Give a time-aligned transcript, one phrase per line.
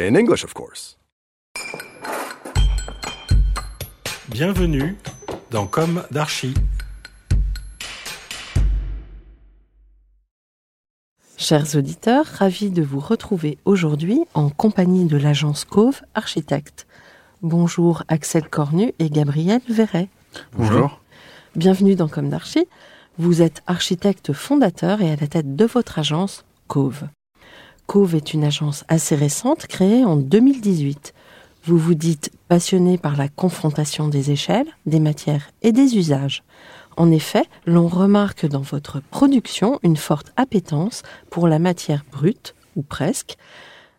[0.00, 0.96] In English, of course.
[4.28, 4.96] Bienvenue
[5.50, 6.54] dans Comme d'Archi.
[11.36, 16.86] Chers auditeurs, ravis de vous retrouver aujourd'hui en compagnie de l'agence Cove Architecte.
[17.42, 20.08] Bonjour Axel Cornu et Gabriel Verret.
[20.52, 21.00] Bonjour.
[21.56, 22.68] Bienvenue dans Comme d'Archi.
[23.18, 27.08] Vous êtes architecte fondateur et à la tête de votre agence Cove.
[27.88, 31.14] Cove est une agence assez récente créée en 2018.
[31.64, 36.42] Vous vous dites passionné par la confrontation des échelles, des matières et des usages.
[36.98, 42.82] En effet, l'on remarque dans votre production une forte appétence pour la matière brute, ou
[42.82, 43.38] presque,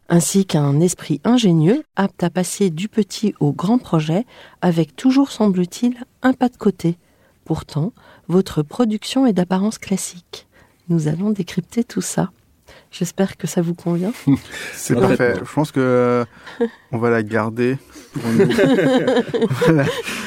[0.08, 4.28] ainsi qu'un esprit ingénieux apte à passer du petit au grand projet
[4.62, 7.00] avec toujours, semble-t-il, un pas de côté.
[7.44, 7.92] Pourtant,
[8.28, 10.46] votre production est d'apparence classique.
[10.90, 12.30] Nous allons décrypter tout ça.
[12.92, 14.12] J'espère que ça vous convient.
[14.74, 15.36] C'est parfait.
[15.46, 16.26] Je pense que euh,
[16.92, 17.78] on va la garder
[18.14, 18.48] pour nous.
[19.66, 19.86] Voilà.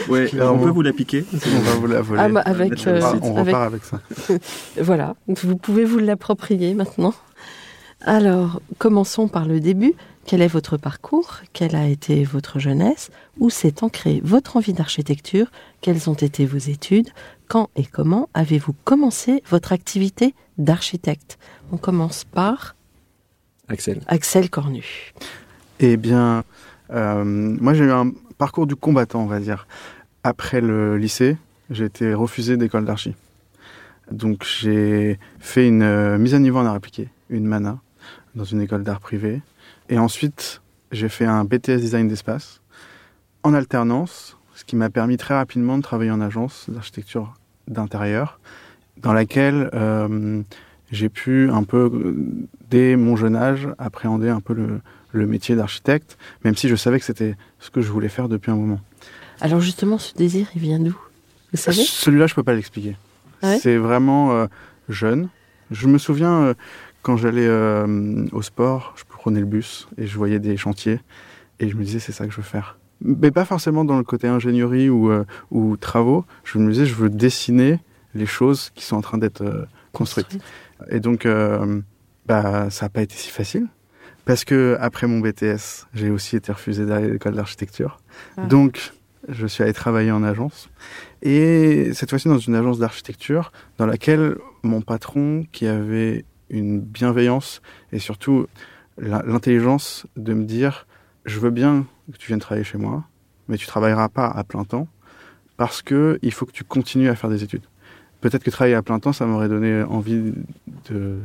[0.09, 0.53] Ouais, Clairement.
[0.61, 1.25] on peut vous la piquer.
[1.33, 2.21] On va vous la voler.
[2.23, 4.01] Ah, bah, avec, On euh, on avec- repart avec ça.
[4.81, 7.15] Voilà, vous pouvez vous l'approprier maintenant.
[8.01, 9.95] Alors, commençons par le début.
[10.25, 11.39] Quel est votre parcours?
[11.53, 13.11] Quelle a été votre jeunesse?
[13.41, 15.47] Où s'est ancrée votre envie d'architecture?
[15.81, 17.09] Quelles ont été vos études?
[17.49, 21.39] Quand et comment avez-vous commencé votre activité d'architecte?
[21.73, 22.77] On commence par
[23.69, 24.03] Axel.
[24.07, 25.15] Axel Cornu.
[25.81, 26.45] Eh bien,
[26.91, 29.67] euh, moi j'ai eu un parcours du combattant, on va dire.
[30.23, 31.39] Après le lycée,
[31.71, 33.15] j'ai été refusé d'école d'archi.
[34.11, 37.79] Donc j'ai fait une euh, mise à niveau en art appliqué, une MANA,
[38.35, 39.41] dans une école d'art privée.
[39.89, 40.61] Et ensuite,
[40.93, 42.61] j'ai fait un BTS design d'espace
[43.45, 47.33] en alternance, ce qui m'a permis très rapidement de travailler en agence d'architecture
[47.67, 48.41] d'intérieur,
[48.99, 50.43] dans laquelle euh,
[50.93, 52.15] j'ai pu un peu, euh,
[52.71, 54.81] dès mon jeune âge, appréhender un peu le,
[55.11, 58.51] le métier d'architecte, même si je savais que c'était ce que je voulais faire depuis
[58.53, 58.81] un moment.
[59.41, 60.97] Alors justement, ce désir, il vient d'où?
[61.53, 61.83] Vous savez?
[61.83, 62.97] Celui-là, je peux pas l'expliquer.
[63.43, 63.59] Ah ouais?
[63.59, 64.47] C'est vraiment euh,
[64.89, 65.29] jeune.
[65.71, 66.55] Je me souviens euh,
[67.03, 71.01] quand j'allais euh, au sport, je prenais le bus et je voyais des chantiers
[71.59, 72.79] et je me disais c'est ça que je veux faire.
[73.01, 75.11] Mais pas forcément dans le côté ingénierie ou,
[75.51, 76.25] ou travaux.
[76.45, 77.81] Je me disais je veux dessiner
[78.15, 80.39] les choses qui sont en train d'être construites.
[80.91, 81.81] Et donc euh,
[82.27, 83.69] bah ça n'a pas été si facile
[84.25, 88.01] parce que après mon BTS, j'ai aussi été refusé d'aller à l'école d'architecture.
[88.37, 88.47] Ah.
[88.47, 88.93] Donc
[89.29, 90.69] je suis allé travailler en agence
[91.23, 97.63] et cette fois-ci dans une agence d'architecture dans laquelle mon patron, qui avait une bienveillance
[97.93, 98.47] et surtout
[98.99, 100.87] l'intelligence de me dire
[101.25, 103.05] je veux bien que tu viennes travailler chez moi,
[103.49, 104.89] mais tu travailleras pas à plein temps
[105.57, 107.67] parce que il faut que tu continues à faire des études.
[108.23, 110.33] Peut-être que travailler à plein temps, ça m'aurait donné envie
[110.89, 111.19] de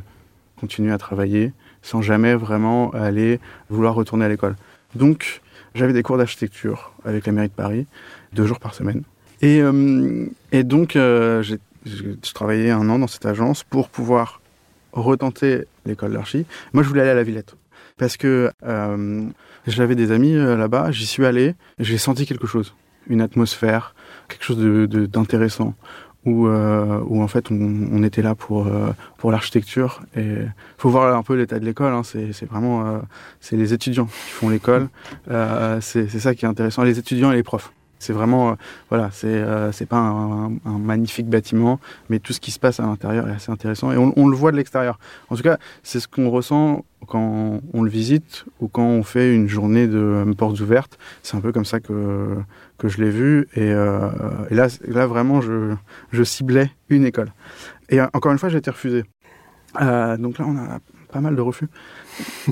[0.60, 4.56] continuer à travailler sans jamais vraiment aller vouloir retourner à l'école.
[4.94, 5.40] Donc,
[5.74, 7.86] j'avais des cours d'architecture avec la mairie de Paris,
[8.32, 9.02] deux jours par semaine.
[9.40, 11.58] Et, euh, et donc, euh, j'ai
[12.34, 14.40] travaillais un an dans cette agence pour pouvoir
[14.92, 16.44] retenter l'école d'archi.
[16.72, 17.54] Moi, je voulais aller à la Villette.
[17.96, 19.24] Parce que euh,
[19.66, 22.74] j'avais des amis euh, là-bas, j'y suis allé, j'ai senti quelque chose,
[23.08, 23.94] une atmosphère,
[24.28, 25.74] quelque chose de- de- d'intéressant,
[26.24, 30.02] où, euh, où en fait on, était là pour, euh, pour l'architecture.
[30.16, 30.36] Et
[30.76, 32.98] faut voir un peu l'état de l'école, hein, c'est c'est vraiment euh,
[33.40, 34.88] c'est les étudiants qui font l'école,
[35.80, 37.72] c'est c'est ça qui est intéressant, les étudiants et les profs.
[37.98, 38.54] C'est vraiment, euh,
[38.90, 43.28] voilà, c'est euh, pas un, magnifique bâtiment, mais tout ce qui se passe à l'intérieur
[43.28, 44.98] est assez intéressant et on, le voit de l'extérieur.
[45.30, 49.34] En tout cas, c'est ce qu'on ressent quand on le visite ou quand on fait
[49.34, 50.98] une journée de euh, portes ouvertes.
[51.22, 52.36] C'est un peu comme ça que
[52.76, 54.08] que je l'ai vu et, euh,
[54.50, 55.74] là, là vraiment, je,
[56.12, 57.32] je ciblais une école.
[57.88, 59.02] Et encore une fois, j'ai été refusé.
[59.74, 60.78] Donc là, on a
[61.10, 61.68] pas mal de refus.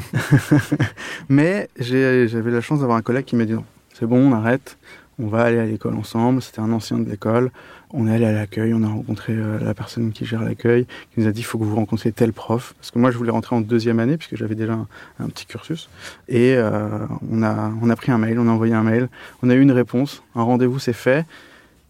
[1.28, 4.78] Mais j'avais la chance d'avoir un collègue qui m'a dit non, c'est bon, on arrête,
[5.18, 6.42] on va aller à l'école ensemble.
[6.42, 7.50] C'était un ancien de l'école.
[7.92, 11.20] On est allé à l'accueil, on a rencontré euh, la personne qui gère l'accueil, qui
[11.20, 12.74] nous a dit il faut que vous rencontriez tel prof.
[12.78, 14.78] Parce que moi, je voulais rentrer en deuxième année, puisque j'avais déjà
[15.18, 15.88] un, petit cursus.
[16.28, 19.08] Et euh, on, a, on a pris un mail, on a envoyé un mail,
[19.42, 21.24] on a eu une réponse, un rendez-vous s'est fait.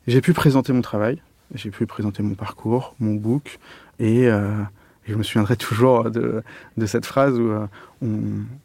[0.06, 1.20] J'ai pu présenter mon travail,
[1.55, 3.58] j'ai pu présenter mon parcours, mon book,
[3.99, 4.52] et, euh,
[5.06, 6.43] je me souviendrai toujours de,
[6.76, 7.53] de cette phrase où
[8.03, 8.08] on,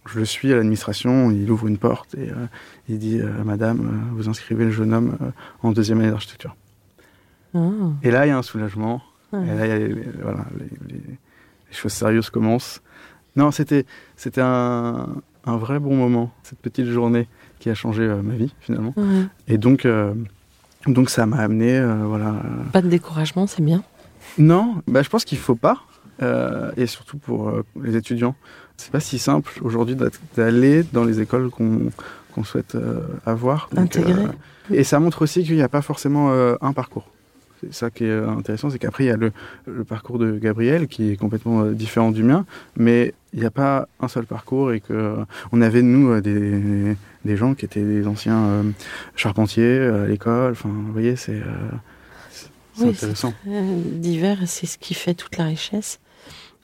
[0.08, 2.30] je le suis à l'administration, il ouvre une porte et
[2.90, 5.18] il dit Madame, vous inscrivez le jeune homme
[5.62, 6.56] en deuxième année d'architecture.
[7.54, 7.60] Ah.
[8.04, 9.02] Et là, il y a un soulagement.
[9.34, 10.46] Et là, les, voilà,
[10.90, 11.00] les,
[11.72, 12.82] choses sérieuses commencent.
[13.36, 13.86] Non, c'était
[14.38, 15.08] un,
[15.46, 17.28] un, vrai bon moment, cette petite journée
[17.60, 18.94] qui a changé euh, ma vie finalement.
[19.48, 20.14] Et donc, euh,
[20.86, 22.36] donc ça m'a amené, euh, voilà.
[22.74, 23.84] Pas de découragement, c'est bien?
[24.38, 25.84] Non, bah, je pense qu'il faut pas.
[26.22, 27.52] Et surtout pour
[27.82, 28.36] les étudiants,
[28.78, 29.98] c'est pas si simple aujourd'hui
[30.36, 32.78] d'aller dans les écoles qu'on souhaite
[33.26, 33.70] avoir.
[33.76, 34.26] Intégrer.
[34.72, 36.32] et ça montre aussi qu'il n'y a pas forcément
[36.62, 37.08] un parcours.
[37.62, 39.32] C'est ça qui est intéressant, c'est qu'après, il y a le,
[39.84, 42.46] parcours de Gabriel qui est complètement euh, différent du mien,
[42.76, 45.16] mais il n'y a pas un seul parcours et que euh,
[45.52, 48.64] on avait, nous, euh, des, des gens qui étaient des anciens
[49.16, 50.54] charpentiers à l'école.
[50.54, 51.40] Enfin, vous voyez, c'est
[52.84, 53.34] oui, intéressant.
[53.46, 56.00] divers, c'est ce qui fait toute la richesse,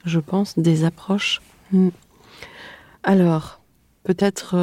[0.04, 1.40] je pense, des approches.
[1.72, 1.90] Hmm.
[3.02, 3.60] Alors,
[4.04, 4.56] peut-être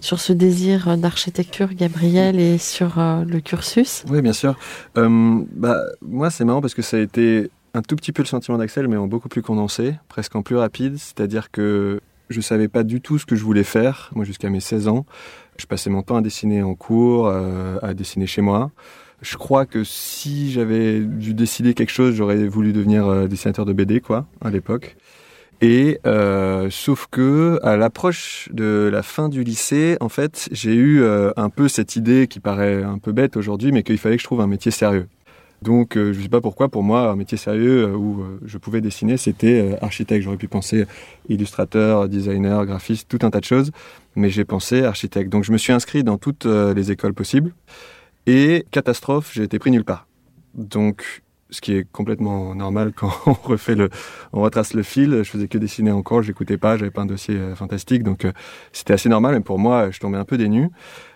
[0.00, 4.56] sur ce désir d'architecture, Gabriel, et sur euh, le cursus Oui, bien sûr.
[4.96, 8.26] Euh, bah, moi, c'est marrant parce que ça a été un tout petit peu le
[8.26, 10.96] sentiment d'Axel, mais en beaucoup plus condensé, presque en plus rapide.
[10.96, 12.00] C'est-à-dire que
[12.30, 14.88] je ne savais pas du tout ce que je voulais faire, moi, jusqu'à mes 16
[14.88, 15.04] ans.
[15.58, 18.70] Je passais mon temps à dessiner en cours, euh, à dessiner chez moi.
[19.22, 24.00] Je crois que si j'avais dû décider quelque chose, j'aurais voulu devenir dessinateur de BD,
[24.00, 24.96] quoi, à l'époque.
[25.62, 31.02] Et euh, sauf que à l'approche de la fin du lycée, en fait, j'ai eu
[31.02, 34.22] euh, un peu cette idée qui paraît un peu bête aujourd'hui, mais qu'il fallait que
[34.22, 35.06] je trouve un métier sérieux.
[35.60, 38.56] Donc, euh, je ne sais pas pourquoi, pour moi, un métier sérieux euh, où je
[38.56, 40.24] pouvais dessiner, c'était architecte.
[40.24, 40.86] J'aurais pu penser
[41.28, 43.70] illustrateur, designer, graphiste, tout un tas de choses,
[44.16, 45.30] mais j'ai pensé architecte.
[45.30, 47.52] Donc, je me suis inscrit dans toutes les écoles possibles.
[48.32, 50.06] Et catastrophe, j'ai été pris nulle part.
[50.54, 53.90] Donc, ce qui est complètement normal quand on refait le,
[54.32, 55.24] on retrace le fil.
[55.24, 58.30] Je faisais que dessiner encore, j'écoutais pas, j'avais pas un dossier euh, fantastique, donc euh,
[58.70, 59.34] c'était assez normal.
[59.34, 60.70] Mais pour moi, je tombais un peu dénu.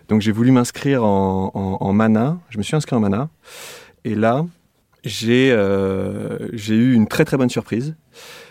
[0.09, 2.37] Donc j'ai voulu m'inscrire en, en, mana.
[2.49, 3.29] Je me suis inscrit en mana.
[4.03, 4.45] Et là,
[5.05, 7.95] j'ai euh, j'ai eu une très très bonne surprise.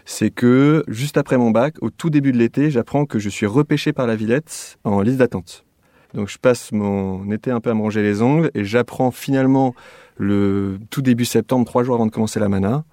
[0.06, 3.44] C'est que juste après mon bac, au tout début de l'été, j'apprends que je suis
[3.44, 5.66] repêché par la Villette en liste d'attente.
[6.14, 9.75] Donc je passe mon été un peu à me ranger les ongles et j'apprends finalement
[10.16, 12.84] le tout début septembre, trois jours avant de commencer la mana,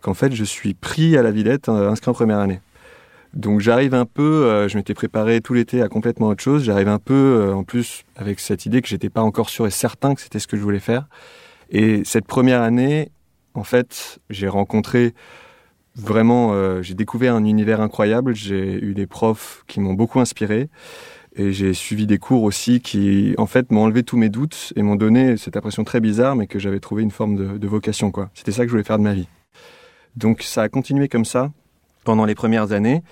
[0.00, 2.60] qu'en fait je suis pris à la Villette, euh, inscrit en première année.
[3.34, 6.62] Donc j'arrive un peu, euh, je m'étais préparé tout l'été à complètement autre chose.
[6.62, 9.70] J'arrive un peu, euh, en plus, avec cette idée que j'étais pas encore sûr et
[9.70, 11.08] certain que c'était ce que je voulais faire.
[11.70, 13.10] Et cette première année,
[13.54, 15.14] en fait, j'ai rencontré
[15.96, 18.34] vraiment, j'ai découvert un univers incroyable.
[18.34, 20.70] J'ai eu des profs qui m'ont beaucoup inspiré.
[21.38, 24.82] Et j'ai suivi des cours aussi qui, en fait, m'ont enlevé tous mes doutes et
[24.82, 28.28] m'ont donné cette impression très bizarre, mais que j'avais trouvé une forme de, vocation, quoi.
[28.34, 29.28] C'était ça que je voulais faire de ma vie.
[30.16, 31.52] Donc, ça a continué comme ça
[32.02, 33.02] pendant les premières années.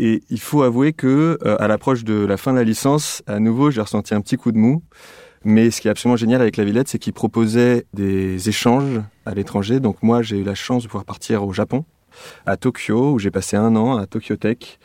[0.00, 3.38] Et il faut avouer que, euh, à l'approche de la fin de la licence, à
[3.38, 4.82] nouveau, j'ai ressenti un petit coup de mou.
[5.44, 9.34] Mais ce qui est absolument génial avec la Villette, c'est qu'ils proposaient des échanges à
[9.34, 9.78] l'étranger.
[9.78, 11.84] Donc moi, j'ai eu la chance de pouvoir partir au Japon,
[12.44, 14.80] à Tokyo, où j'ai passé un an à Tokyo Tech,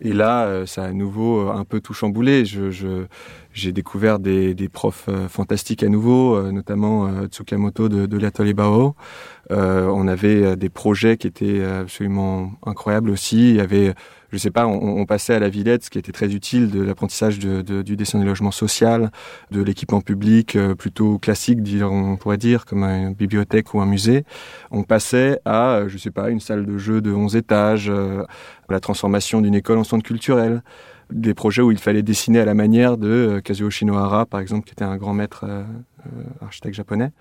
[0.00, 2.44] et là, euh, ça a à nouveau euh, un peu tout chamboulé.
[2.44, 3.04] Je, je,
[3.58, 8.94] j'ai découvert des, des, profs euh, fantastiques à nouveau, notamment Tsukamoto de, de l'atelier Bao.
[9.50, 13.50] on avait des projets qui étaient absolument incroyables aussi.
[13.50, 13.94] Il y avait
[14.30, 16.82] je sais pas, on, on, passait à la Villette, ce qui était très utile, de
[16.82, 19.10] l'apprentissage de, de, du dessin du logement social,
[19.50, 24.24] de l'équipement public euh, plutôt classique, on pourrait dire, comme une bibliothèque ou un musée.
[24.70, 28.24] On passait à, euh, je sais pas, une salle de jeu de 11 étages, euh,
[28.68, 30.62] la transformation d'une école en centre culturel
[31.10, 34.72] des projets où il fallait dessiner à la manière de Kazuo Shinohara, par exemple, qui
[34.72, 35.46] était un grand maître
[36.40, 37.12] architecte japonais.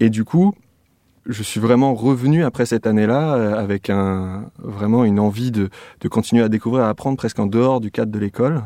[0.00, 0.54] Et du coup,
[1.28, 5.68] je suis vraiment revenu après cette année-là euh, avec un, vraiment une envie de,
[6.00, 8.62] de, continuer à découvrir, à apprendre presque en dehors du cadre de l'école.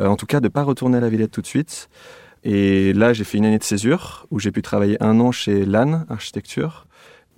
[0.00, 1.90] Euh, en tout cas, de pas retourner à la Villette tout de suite.
[2.44, 5.64] Et là, j'ai fait une année de césure où j'ai pu travailler un an chez
[5.64, 6.86] LAN Architecture.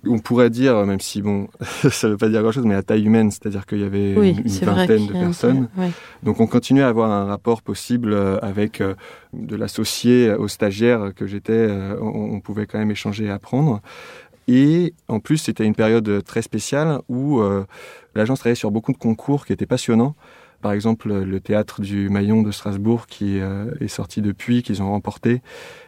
[0.07, 1.47] On pourrait dire, même si bon,
[1.89, 5.07] ça veut pas dire grand-chose, mais à taille humaine, c'est-à-dire qu'il y avait une, vingtaine
[5.07, 5.67] de personnes.
[6.23, 8.81] Donc on continuait à avoir un rapport possible euh, avec
[9.33, 11.69] de l'associé au stagiaire que j'étais.
[12.01, 13.81] On, on, pouvait quand même échanger et apprendre.
[14.47, 17.65] Et en plus, c'était une période très spéciale où euh,
[18.13, 20.15] l'agence travaillait sur beaucoup de concours qui étaient passionnants.
[20.61, 24.91] Par exemple, le théâtre du Maillon de Strasbourg qui euh, est sorti depuis, qu'ils ont
[24.91, 25.41] remporté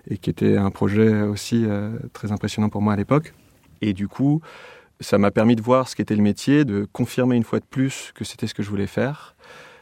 [0.10, 3.34] et qui était un projet aussi euh, très impressionnant pour moi à l'époque.
[3.82, 4.42] Et du coup,
[5.00, 8.12] ça m'a permis de voir ce qu'était le métier, de confirmer une fois de plus
[8.16, 9.36] que c'était ce que je voulais faire.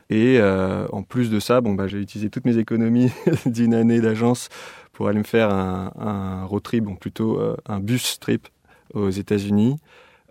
[0.09, 3.11] Et euh, en plus de ça, bon, bah, j'ai utilisé toutes mes économies
[3.45, 4.49] d'une année d'agence
[4.93, 8.47] pour aller me faire un, road trip, bon, plutôt euh, un bus trip
[8.93, 9.77] aux États-Unis,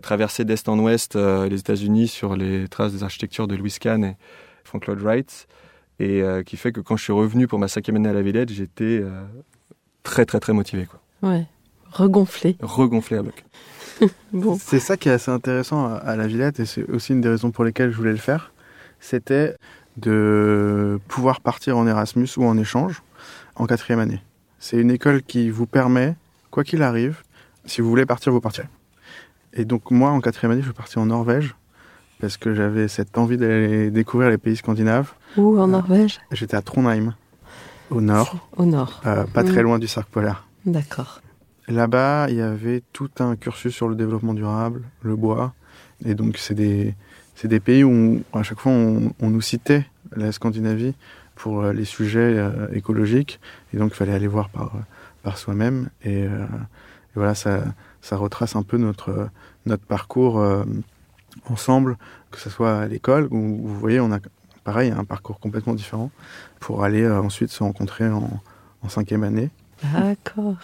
[0.01, 4.03] traverser d'est en ouest euh, les États-Unis sur les traces des architectures de Louis Kahn
[4.03, 4.15] et
[4.63, 5.47] Frank Lloyd Wright,
[5.99, 8.51] et qui fait que quand je suis revenu pour ma cinquième année à la Villette,
[8.51, 9.01] j'étais
[10.03, 10.99] très très très motivé, quoi.
[11.29, 11.45] Ouais.
[11.95, 12.57] Regonflé.
[12.61, 13.43] Regonflé à bloc.
[14.33, 14.57] Bon.
[14.59, 17.51] C'est ça qui est assez intéressant à, la Villette et c'est aussi une des raisons
[17.51, 18.51] pour lesquelles je voulais le faire.
[18.99, 19.55] C'était
[19.97, 23.01] de pouvoir partir en Erasmus ou en échange
[23.55, 24.21] en quatrième année.
[24.59, 26.15] C'est une école qui vous permet,
[26.51, 27.21] quoi qu'il arrive,
[27.65, 28.67] si vous voulez partir, vous partirez.
[29.53, 31.55] Et donc moi, en quatrième année, je suis parti en Norvège
[32.19, 35.13] parce que j'avais cette envie d'aller découvrir les pays scandinaves.
[35.37, 36.19] Où en Norvège?
[36.31, 37.13] J'étais à Trondheim,
[37.89, 39.01] au nord, Au nord.
[39.05, 39.65] euh, pas très Mm.
[39.65, 40.45] loin du cercle polaire.
[40.65, 41.21] D'accord.
[41.67, 45.53] Là-bas, il y avait tout un cursus sur le développement durable, le bois.
[46.05, 46.93] Et donc, c'est des,
[47.59, 50.93] pays où, à chaque fois, on, nous citait la Scandinavie
[51.33, 53.39] pour euh, les sujets euh, écologiques.
[53.73, 55.89] Et donc, il fallait aller voir par, soi-même.
[56.03, 57.63] Et, euh, et voilà, ça,
[58.01, 59.29] ça retrace un peu notre,
[59.87, 60.45] parcours
[61.49, 61.97] ensemble,
[62.29, 64.19] que ce soit à l'école, où vous voyez, on a
[64.63, 66.11] pareil un parcours complètement différent
[66.59, 68.29] pour aller ensuite se rencontrer en,
[68.83, 69.49] en cinquième année.
[69.83, 70.55] D'accord.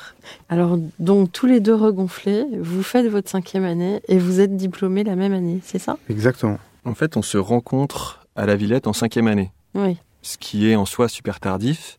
[0.49, 5.03] Alors, donc, tous les deux regonflés, vous faites votre cinquième année et vous êtes diplômés
[5.03, 5.97] la même année, c'est ça?
[6.09, 6.57] Exactement.
[6.85, 9.51] En fait, on se rencontre à la Villette en cinquième année.
[9.75, 9.97] Oui.
[10.21, 11.97] ce qui est en soi super tardif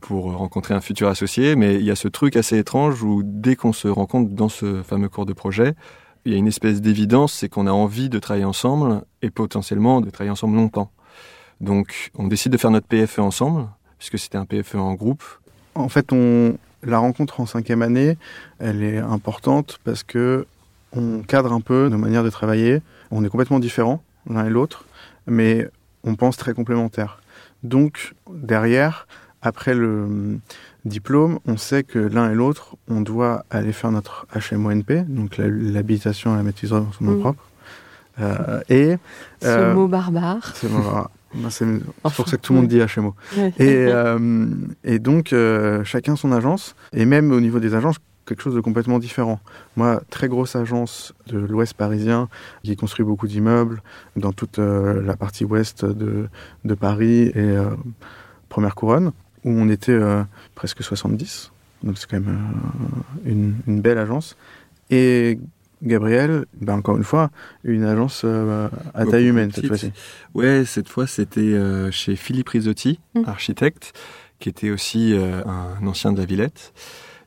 [0.00, 3.56] pour rencontrer un futur associé, mais il y a ce truc assez étrange où dès
[3.56, 5.74] qu'on se rencontre dans ce fameux cours de projet,
[6.24, 10.00] il y a une espèce d'évidence, c'est qu'on a envie de travailler ensemble et potentiellement
[10.00, 10.90] de travailler ensemble longtemps.
[11.60, 15.22] Donc on décide de faire notre PFE ensemble, puisque c'était un PFE en groupe.
[15.80, 18.16] En fait, on, la rencontre en cinquième année,
[18.58, 20.46] elle est importante parce que
[20.92, 22.82] on cadre un peu nos manières de travailler.
[23.10, 24.84] On est complètement différents l'un et l'autre,
[25.26, 25.68] mais
[26.04, 27.20] on pense très complémentaires.
[27.62, 29.06] Donc, derrière,
[29.42, 30.40] après le hum,
[30.84, 36.32] diplôme, on sait que l'un et l'autre, on doit aller faire notre HMONP, donc l'habilitation
[36.32, 37.44] à la maîtrise en son nom propre.
[38.20, 38.96] Euh, et
[39.42, 40.52] Ce Euh, mot barbare.
[41.34, 41.64] Ben, c'est
[42.02, 43.14] Enfin, pour ça que tout le monde dit HMO.
[43.36, 43.52] Ouais.
[43.58, 44.48] Et, euh,
[44.84, 47.96] et donc, euh, chacun son agence, et même au niveau des agences,
[48.26, 49.40] quelque chose de complètement différent.
[49.76, 52.28] Moi, très grosse agence de l'ouest parisien,
[52.62, 53.82] qui construit beaucoup d'immeubles
[54.16, 56.28] dans toute euh, la partie ouest de,
[56.64, 57.56] de Paris et
[58.48, 59.12] Première Couronne,
[59.44, 59.98] où on était
[60.54, 61.50] presque 70.
[61.82, 62.38] Donc c'est quand même
[63.24, 64.36] une, une belle agence.
[64.90, 65.38] Et
[65.82, 67.30] Gabriel, ben encore une fois,
[67.64, 69.92] une agence euh, à taille humaine cette fois-ci.
[70.34, 73.22] Ouais, cette fois c'était euh, chez Philippe Risotti, Mm.
[73.26, 73.92] architecte,
[74.38, 76.72] qui était aussi euh, un ancien de la Villette,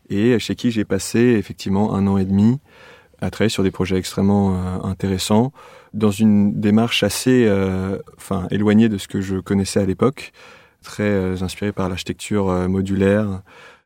[0.10, 2.60] et chez qui j'ai passé effectivement un an et demi
[3.22, 5.54] à travailler sur des projets extrêmement euh, intéressants,
[5.94, 10.34] dans une démarche assez euh, enfin, éloignée de ce que je connaissais à l'époque,
[10.84, 13.42] très euh, inspirée par l'architecture euh, modulaire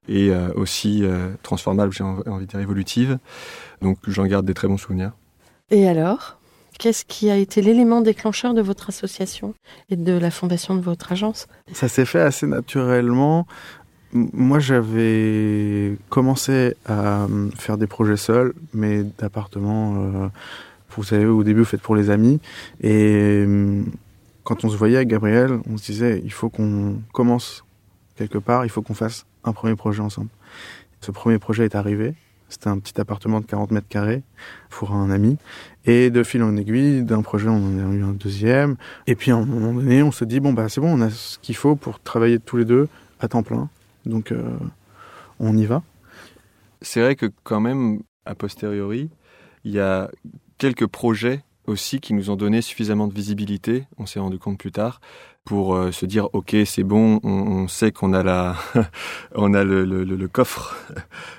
[0.08, 3.18] et euh, aussi euh, transformable, j'ai env- envie de dire évolutive.
[3.82, 5.12] Donc j'en garde des très bons souvenirs.
[5.72, 6.38] Et alors
[6.80, 9.56] Qu'est-ce qui a été l'élément déclencheur de votre association
[9.90, 11.48] et de la fondation de votre agence?
[11.74, 13.48] Ça s'est fait assez naturellement.
[14.14, 19.96] Moi, j'avais commencé à euh, faire des projets seuls, mais d'appartements.
[19.98, 20.28] euh,
[20.96, 22.40] vous savez, au début, vous faites pour les amis.
[22.82, 23.44] Et
[24.44, 27.64] quand on se voyait avec Gabriel, on se disait il faut qu'on commence
[28.16, 30.30] quelque part, il faut qu'on fasse un premier projet ensemble.
[31.02, 32.16] Ce premier projet est arrivé.
[32.50, 34.24] C'était un petit appartement de 40 mètres carrés
[34.70, 35.38] pour un ami.
[35.86, 38.78] Et de fil en aiguille, d'un projet, on en a eu un deuxième.
[39.06, 41.10] Et puis à un moment donné, on se dit bon bah c'est bon, on a
[41.10, 42.88] ce qu'il faut pour travailler tous les deux
[43.20, 43.70] à temps plein.
[44.06, 44.58] Donc euh,
[45.40, 45.84] on y va.
[46.82, 49.10] C'est vrai que quand même, a posteriori,
[49.64, 50.10] il y a
[50.58, 54.72] quelques projets aussi qui nous ont donné suffisamment de visibilité, on s'est rendu compte plus
[54.72, 55.02] tard,
[55.48, 58.56] pour euh, se dire ok c'est bon, on, on sait qu'on a la,
[59.36, 60.76] on a le, le- le- le coffre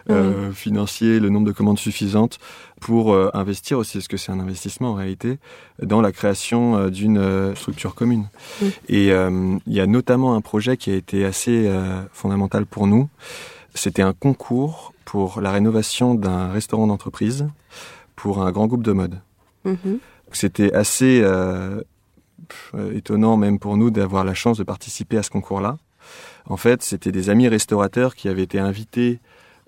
[0.08, 2.38] euh, financier, le nombre de commandes suffisantes
[2.80, 5.38] pour euh, investir aussi, parce que c'est un investissement en réalité,
[5.82, 8.28] dans la création euh, d'une structure commune.
[8.62, 8.66] Mm.
[8.88, 11.70] Et il y a notamment un projet qui a été assez
[12.12, 13.08] fondamental pour nous.
[13.74, 17.46] C'était un concours pour la rénovation d'un restaurant d'entreprise
[18.16, 19.20] pour un grand groupe de mode.
[19.66, 19.98] Mhm.
[20.32, 21.22] C'était assez
[22.92, 25.76] étonnant même pour nous d'avoir la chance de participer à ce concours-là.
[26.46, 29.20] En fait, c'était des amis restaurateurs qui avaient été invités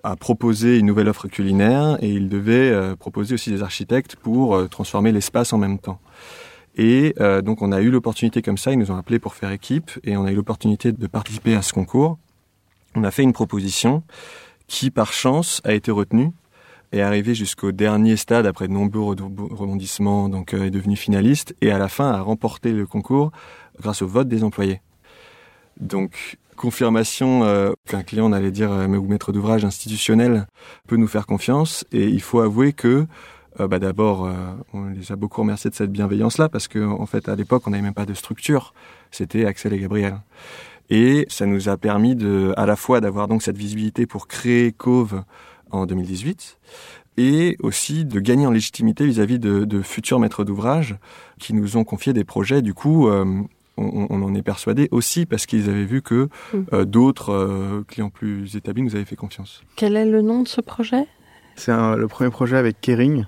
[0.03, 4.55] a proposé une nouvelle offre culinaire et il devait euh, proposer aussi des architectes pour
[4.55, 5.99] euh, transformer l'espace en même temps.
[6.75, 9.51] Et euh, donc on a eu l'opportunité comme ça, ils nous ont appelés pour faire
[9.51, 12.17] équipe et on a eu l'opportunité de participer à ce concours.
[12.95, 14.03] On a fait une proposition
[14.67, 16.31] qui par chance a été retenue
[16.91, 19.15] est arrivé jusqu'au dernier stade après de nombreux
[19.51, 23.31] rebondissements, donc euh, est devenu finaliste et à la fin a remporté le concours
[23.79, 24.81] grâce au vote des employés.
[25.79, 30.47] Donc confirmation euh, qu'un client, on allait dire, euh, ou maître d'ouvrage institutionnel
[30.87, 33.05] peut nous faire confiance et il faut avouer que
[33.59, 34.31] bah d'abord,
[34.73, 37.71] on les a beaucoup remerciés de cette bienveillance-là parce que en fait à l'époque on
[37.71, 38.73] n'avait même pas de structure,
[39.11, 40.21] c'était Axel et Gabriel.
[40.89, 44.71] Et ça nous a permis de, à la fois d'avoir donc cette visibilité pour créer
[44.71, 45.23] Cove
[45.71, 46.57] en 2018
[47.17, 50.95] et aussi de gagner en légitimité vis-à-vis de, futurs maîtres d'ouvrage
[51.39, 52.61] qui nous ont confié des projets.
[52.61, 53.25] Du coup, euh,
[53.77, 56.63] on, en est persuadé aussi parce qu'ils avaient vu que mm.
[56.73, 59.61] euh, d'autres euh, clients plus établis nous avaient fait confiance.
[59.75, 61.05] Quel est le nom de ce projet?
[61.55, 63.25] C'est le premier projet avec Kering.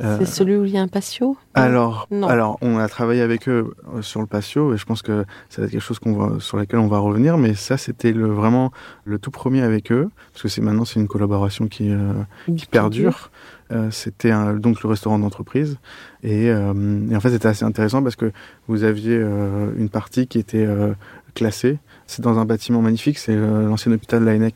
[0.00, 1.36] Euh, c'est celui où il y a un patio?
[1.54, 5.24] Alors, alors, on a travaillé avec eux euh, sur le patio et je pense que
[5.48, 7.36] ça va être quelque chose qu'on va, sur lequel on va revenir.
[7.36, 8.72] Mais ça, c'était le, vraiment
[9.04, 12.12] le tout premier avec eux parce que c'est maintenant c'est une collaboration qui, euh,
[12.56, 13.30] qui perdure.
[13.90, 15.76] c'était donc le restaurant d'entreprise
[16.22, 16.54] et, et,
[17.16, 18.32] en fait c'était assez intéressant parce que
[18.66, 19.16] vous aviez
[19.76, 20.66] une partie qui était
[21.34, 21.78] classée.
[22.06, 24.50] C'est dans un bâtiment magnifique, c'est l'ancien hôpital de la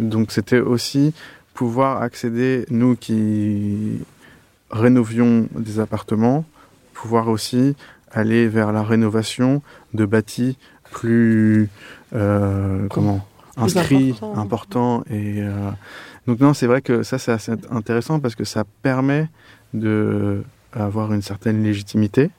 [0.00, 1.12] Donc c'était aussi
[1.52, 3.98] pouvoir accéder, nous qui
[4.70, 6.44] rénovions des appartements,
[6.94, 7.76] pouvoir aussi
[8.10, 9.62] aller vers la rénovation
[9.94, 10.56] de bâtis
[10.90, 11.68] plus
[12.14, 15.70] euh, comment inscrits, importants et euh,
[16.26, 19.28] donc non c'est vrai que ça c'est assez intéressant parce que ça permet
[19.74, 22.30] de avoir une certaine légitimité.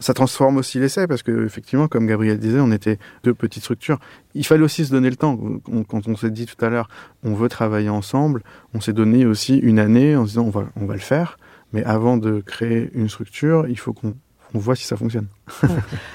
[0.00, 3.98] Ça transforme aussi l'essai parce que effectivement, comme Gabriel disait, on était deux petites structures.
[4.34, 5.38] Il fallait aussi se donner le temps.
[5.88, 6.88] Quand on s'est dit tout à l'heure,
[7.22, 8.42] on veut travailler ensemble,
[8.74, 11.38] on s'est donné aussi une année en se disant on va, on va le faire.
[11.74, 14.14] Mais avant de créer une structure, il faut qu'on
[14.52, 15.26] voit si ça fonctionne.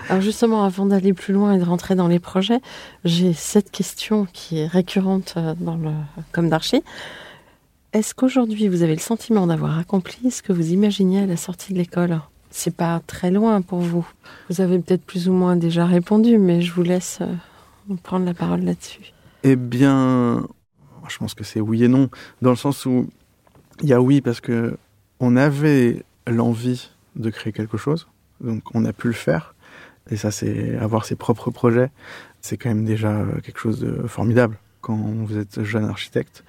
[0.09, 2.61] Alors justement, avant d'aller plus loin et de rentrer dans les projets,
[3.03, 5.91] j'ai cette question qui est récurrente euh, dans le
[6.31, 6.81] comme d'archi.
[7.91, 11.74] Est-ce qu'aujourd'hui vous avez le sentiment d'avoir accompli ce que vous imaginiez à la sortie
[11.74, 12.22] de l'école?
[12.51, 14.07] C'est pas très loin pour vous.
[14.50, 18.33] Vous avez peut-être plus ou moins déjà répondu, mais je vous laisse euh, prendre la
[18.33, 19.11] parole là-dessus.
[19.43, 20.48] Eh bien,
[21.09, 22.09] je pense que c'est oui et non,
[22.41, 23.09] dans le sens où
[23.81, 24.77] il y a oui parce que
[25.20, 28.08] on avait l'envie de créer quelque chose,
[28.42, 29.55] donc on a pu le faire.
[30.12, 31.92] Et ça, c'est avoir ses propres projets,
[32.42, 36.44] c'est quand même déjà quelque chose de formidable quand vous êtes jeune architecte.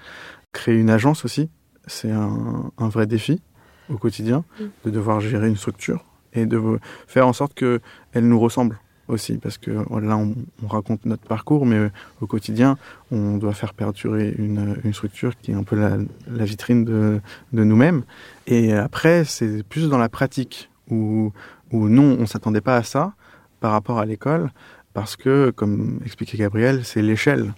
[0.53, 1.51] Créer une agence aussi,
[1.87, 3.43] c'est un, vrai défi
[3.89, 4.65] au quotidien mm.
[4.85, 7.81] de devoir gérer une structure et de faire en sorte qu'elle
[8.15, 8.79] nous ressemble
[9.11, 10.35] aussi, parce que là, on,
[10.67, 12.79] raconte notre parcours, mais euh, au quotidien,
[13.11, 17.21] on doit faire perdurer une, structure qui est un peu la, vitrine de,
[17.53, 18.03] nous-mêmes.
[18.47, 21.33] Et après, c'est plus dans la pratique, où,
[21.73, 23.13] non, on s'attendait pas à ça
[23.61, 24.51] par rapport à l'école,
[24.95, 27.53] parce que, comme expliquait Gabriel, c'est l'échelle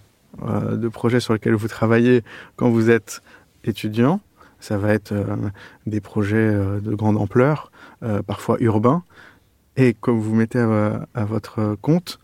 [0.44, 2.22] euh, de projets sur lesquels vous travaillez
[2.56, 3.22] quand vous êtes
[3.64, 4.20] étudiant.
[4.60, 5.36] Ça va être euh,
[5.86, 7.70] des projets de grande ampleur,
[8.26, 9.04] parfois urbains,
[9.76, 12.18] et comme vous mettez à, votre compte,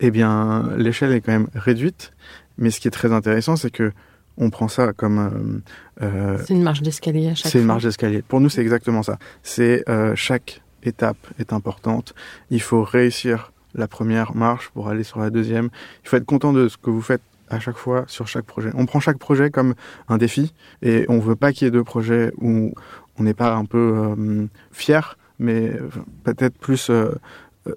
[0.00, 2.12] eh bien, l'échelle est quand même réduite.
[2.58, 3.92] Mais ce qui est très intéressant, c'est que
[4.38, 5.62] on prend ça comme.
[6.02, 8.22] Euh, euh, c'est une marge d'escalier à chaque C'est une marge d'escalier.
[8.22, 9.18] Pour nous, c'est exactement ça.
[9.42, 12.14] C'est euh, chaque étape est importante.
[12.50, 15.70] Il faut réussir la première marche pour aller sur la deuxième.
[16.04, 18.70] Il faut être content de ce que vous faites à chaque fois sur chaque projet.
[18.74, 19.74] On prend chaque projet comme
[20.08, 20.52] un défi
[20.82, 22.74] et on veut pas qu'il y ait deux projets où
[23.18, 25.78] on n'est pas un peu fier mais
[26.24, 27.14] peut-être plus euh,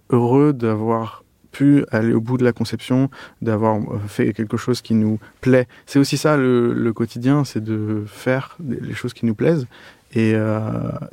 [0.09, 3.09] heureux d'avoir pu aller au bout de la conception,
[3.41, 5.67] d'avoir euh, fait quelque chose qui nous plaît.
[5.85, 9.67] C'est aussi ça le, quotidien, c'est de faire les choses qui nous plaisent.
[10.13, 10.61] Et euh,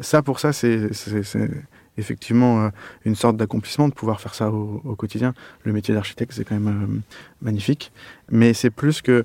[0.01, 0.91] ça, pour ça, c'est
[1.99, 2.71] effectivement
[3.05, 5.35] une sorte d'accomplissement de pouvoir faire ça au, quotidien.
[5.65, 7.03] Le métier d'architecte, c'est quand même
[7.43, 7.93] magnifique.
[8.31, 9.25] Mais c'est plus que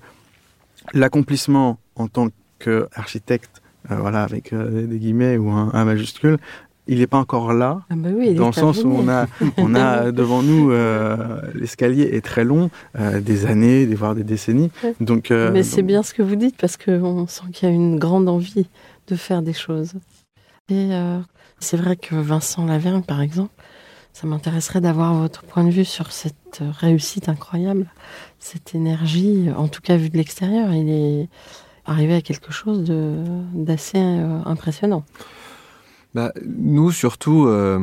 [0.94, 2.28] l'accomplissement en tant
[2.60, 6.38] qu'architecte, voilà, avec des guillemets ou un majuscule,
[6.88, 9.76] il n'est pas encore là, ah bah oui, dans le sens où on a, on
[9.76, 14.72] a devant nous euh, l'escalier est très long, euh, des années, voire des décennies.
[15.00, 17.76] Donc, euh, Mais c'est bien ce que vous dites parce qu'on sent qu'il y a
[17.76, 18.67] une grande envie
[19.08, 19.94] de faire des choses.
[20.70, 20.91] Et
[21.60, 23.52] c'est vrai que Vincent Lavergne, par exemple,
[24.13, 27.88] ça m'intéresserait d'avoir votre point de vue sur cette réussite incroyable,
[28.39, 29.50] cette énergie.
[29.58, 31.30] En tout cas, vu de l'extérieur, il est
[31.86, 32.86] arrivé à quelque chose
[33.54, 35.04] d'assez impressionnant.
[36.13, 37.80] Bah, nous, surtout, euh,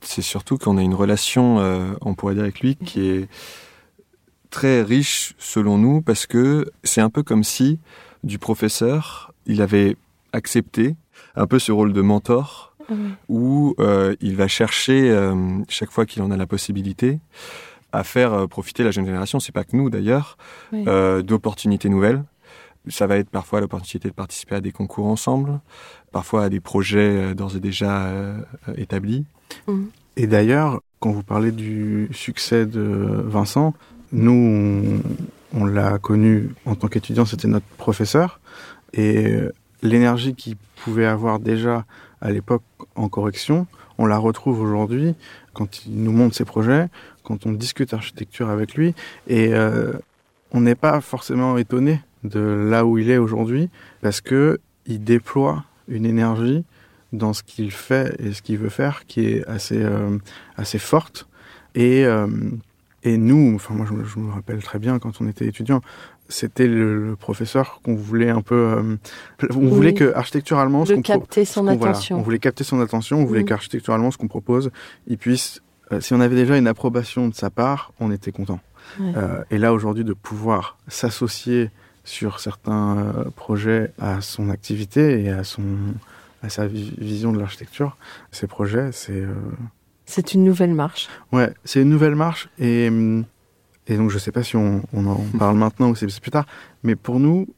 [0.00, 3.28] c'est surtout qu'on a une relation, euh, on pourrait dire avec lui, qui est
[4.50, 7.78] très riche selon nous, parce que c'est un peu comme si
[8.24, 9.32] du professeur.
[9.46, 9.96] Il avait
[10.32, 10.96] accepté
[11.34, 12.74] un peu ce rôle de mentor
[13.28, 15.34] où euh, il va chercher, euh,
[15.68, 17.18] chaque fois qu'il en a la possibilité,
[17.90, 20.36] à faire euh, profiter la jeune génération, c'est pas que nous d'ailleurs,
[20.72, 20.84] Oui.
[20.86, 22.22] euh, d'opportunités nouvelles.
[22.88, 25.58] Ça va être parfois l'opportunité de participer à des concours ensemble,
[26.16, 28.38] parfois à des projets euh, d'ores et déjà euh,
[28.78, 29.26] établis.
[30.16, 32.80] Et d'ailleurs, quand vous parlez du succès de
[33.26, 33.74] Vincent,
[34.12, 38.40] nous, on, on l'a connu en tant qu'étudiant, c'était notre professeur.
[38.94, 39.52] Et euh,
[39.82, 41.84] l'énergie qu'il pouvait avoir déjà
[42.22, 43.66] à l'époque en correction,
[43.98, 45.14] on la retrouve aujourd'hui
[45.52, 46.88] quand il nous montre ses projets,
[47.24, 48.94] quand on discute architecture avec lui.
[49.28, 49.92] Et euh,
[50.50, 53.68] on n'est pas forcément étonné de là où il est aujourd'hui,
[54.00, 56.64] parce que il déploie une énergie
[57.12, 60.18] dans ce qu'il fait et ce qu'il veut faire qui est assez euh,
[60.56, 61.28] assez forte
[61.74, 62.26] et euh,
[63.04, 65.80] et nous enfin moi je, me- je me rappelle très bien quand on était étudiant
[66.28, 68.96] c'était le, le professeur qu'on voulait un peu euh,
[69.54, 72.18] on voulait que architecturalement ce qu'on capter son voilà, attention.
[72.18, 73.46] on voulait capter son attention on voulait Mhm.
[73.46, 74.70] qu'architecturalement ce qu'on propose
[75.06, 75.62] il puisse
[76.00, 78.58] si on avait déjà une approbation de sa part on était content
[79.00, 79.12] Ouais.
[79.50, 81.70] Et là aujourd'hui de pouvoir s'associer
[82.06, 85.62] sur certains euh, projets à son activité et à son
[86.42, 87.96] à sa vi- vision de l'architecture,
[88.30, 89.34] ces projets, c'est euh,
[90.06, 91.08] C'est une nouvelle marche.
[91.32, 92.88] ouais, c'est une nouvelle marche et
[93.88, 96.46] et donc je sais pas si on, on en parle maintenant ou c'est plus tard,
[96.84, 97.48] mais pour nous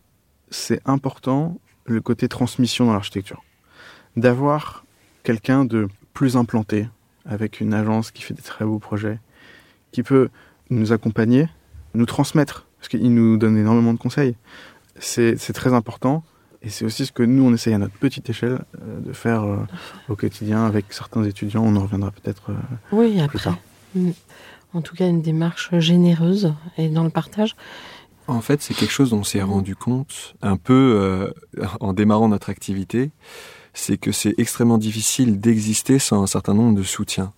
[0.50, 3.42] c'est important le côté transmission dans l'architecture,
[4.16, 4.84] d'avoir
[5.22, 6.88] quelqu'un de plus implanté
[7.26, 9.18] avec une agence qui fait des très beaux projets,
[9.92, 10.30] qui peut
[10.70, 11.48] nous accompagner,
[11.94, 14.34] nous transmettre, parce qu'il nous donne énormément de conseils.
[14.98, 16.24] C'est très important.
[16.62, 19.44] Et c'est aussi ce que nous, on essaye à notre petite échelle euh, de faire
[19.44, 19.58] euh,
[20.08, 21.62] au quotidien avec certains étudiants.
[21.64, 22.50] On en reviendra peut-être.
[22.50, 22.54] euh,
[22.90, 23.38] Oui, après.
[23.38, 23.58] tard.
[23.94, 24.10] Mm.
[24.74, 27.54] En tout cas, une démarche généreuse et dans le partage.
[28.26, 31.30] En fait, c'est quelque chose dont on s'est rendu compte un peu euh,
[31.80, 33.10] en démarrant notre activité,
[33.72, 37.32] c'est que c'est extrêmement difficile d'exister sans un certain nombre de soutiens.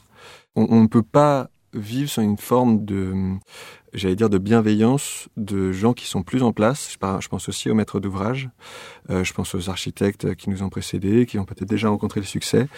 [0.57, 3.15] On ne peut pas vivre sans une forme de,
[3.93, 6.91] j'allais dire, de bienveillance de gens qui sont plus en place.
[6.93, 8.51] Je pense aussi aux maîtres d'ouvrage,
[9.11, 12.27] euh, je pense aux architectes qui nous ont précédés, qui ont peut-être déjà rencontré le
[12.27, 12.69] succès,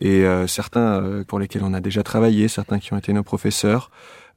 [0.00, 3.22] et euh, certains euh, pour lesquels on a déjà travaillé, certains qui ont été nos
[3.22, 3.90] professeurs.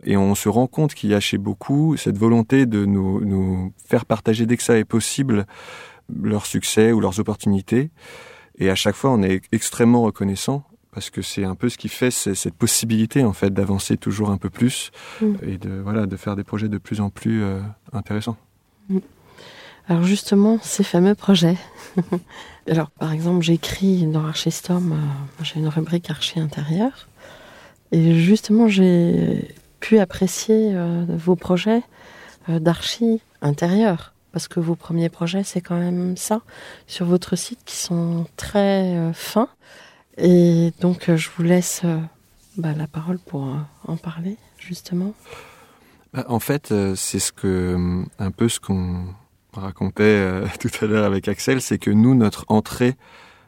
[0.06, 3.73] Et on se rend compte qu'il y a chez beaucoup cette volonté de nous, nous
[3.88, 5.45] faire partager dès que ça est possible
[6.13, 7.89] leur succès ou leurs opportunités.
[8.58, 11.89] Et à chaque fois, on est extrêmement reconnaissant parce que c'est un peu ce qui
[11.89, 15.36] fait cette possibilité en fait d'avancer toujours un peu plus Mm.
[15.43, 17.60] et de voilà de faire des projets de plus en plus euh,
[17.91, 18.38] intéressants.
[19.88, 21.58] Alors justement, ces fameux projets.
[22.69, 27.08] Alors par exemple, j'écris dans Archistorm, euh, j'ai une rubrique archi intérieur.
[27.91, 31.84] Et justement, j'ai pu apprécier euh, vos projets
[32.47, 34.13] d'archi intérieur.
[34.32, 36.41] Parce que vos premiers projets, c'est quand même ça,
[36.88, 39.49] sur votre site, qui sont très fins.
[40.17, 41.99] Et donc, euh, je vous laisse euh,
[42.58, 45.13] bah, la parole pour euh, en parler, justement.
[46.13, 49.06] Bah, En fait, c'est ce que un peu ce qu'on
[49.60, 52.95] racontait euh, tout à l'heure avec Axel, c'est que nous notre entrée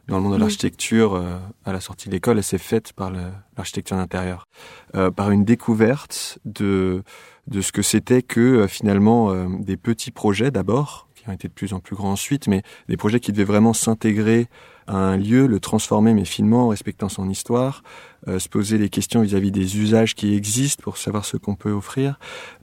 [0.07, 3.11] dans le monde de l'architecture euh, à la sortie de l'école, elle s'est faite par
[3.57, 4.47] l'architecture d'intérieur,
[4.95, 7.03] euh, par une découverte de
[7.47, 11.73] de ce que c'était que finalement des petits projets d'abord qui ont été de plus
[11.73, 14.47] en plus grands ensuite, mais des projets qui devaient vraiment s'intégrer
[14.87, 17.83] à un lieu, le transformer mais finement, en respectant son histoire,
[18.27, 21.71] euh, se poser des questions vis-à-vis des usages qui existent pour savoir ce qu'on peut
[21.71, 22.19] offrir,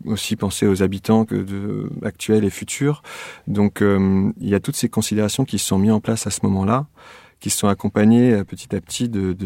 [0.06, 3.02] aussi penser aux habitants que de, actuels et futurs.
[3.48, 6.40] Donc euh, il y a toutes ces considérations qui sont mises en place à ce
[6.44, 6.86] moment-là,
[7.42, 9.36] qui se sont accompagnées euh, petit à petit de,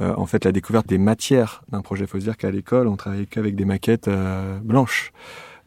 [0.00, 2.04] euh, en fait la découverte des matières d'un projet.
[2.04, 5.12] Il faut se dire qu'à l'école on travaillait qu'avec des maquettes euh, blanches.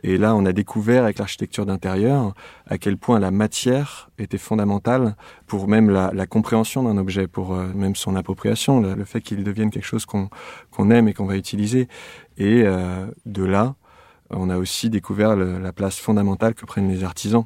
[0.03, 2.33] Et là, on a découvert avec l'architecture d'intérieur
[2.67, 5.15] à quel point la matière était fondamentale
[5.47, 9.71] pour même la, compréhension d'un objet, pour euh, même son appropriation, le, fait qu'il devienne
[9.71, 11.87] quelque chose qu'on aime et qu'on va utiliser.
[12.37, 13.75] Et euh, de là,
[14.29, 17.45] on a aussi découvert la place fondamentale que prennent les artisans,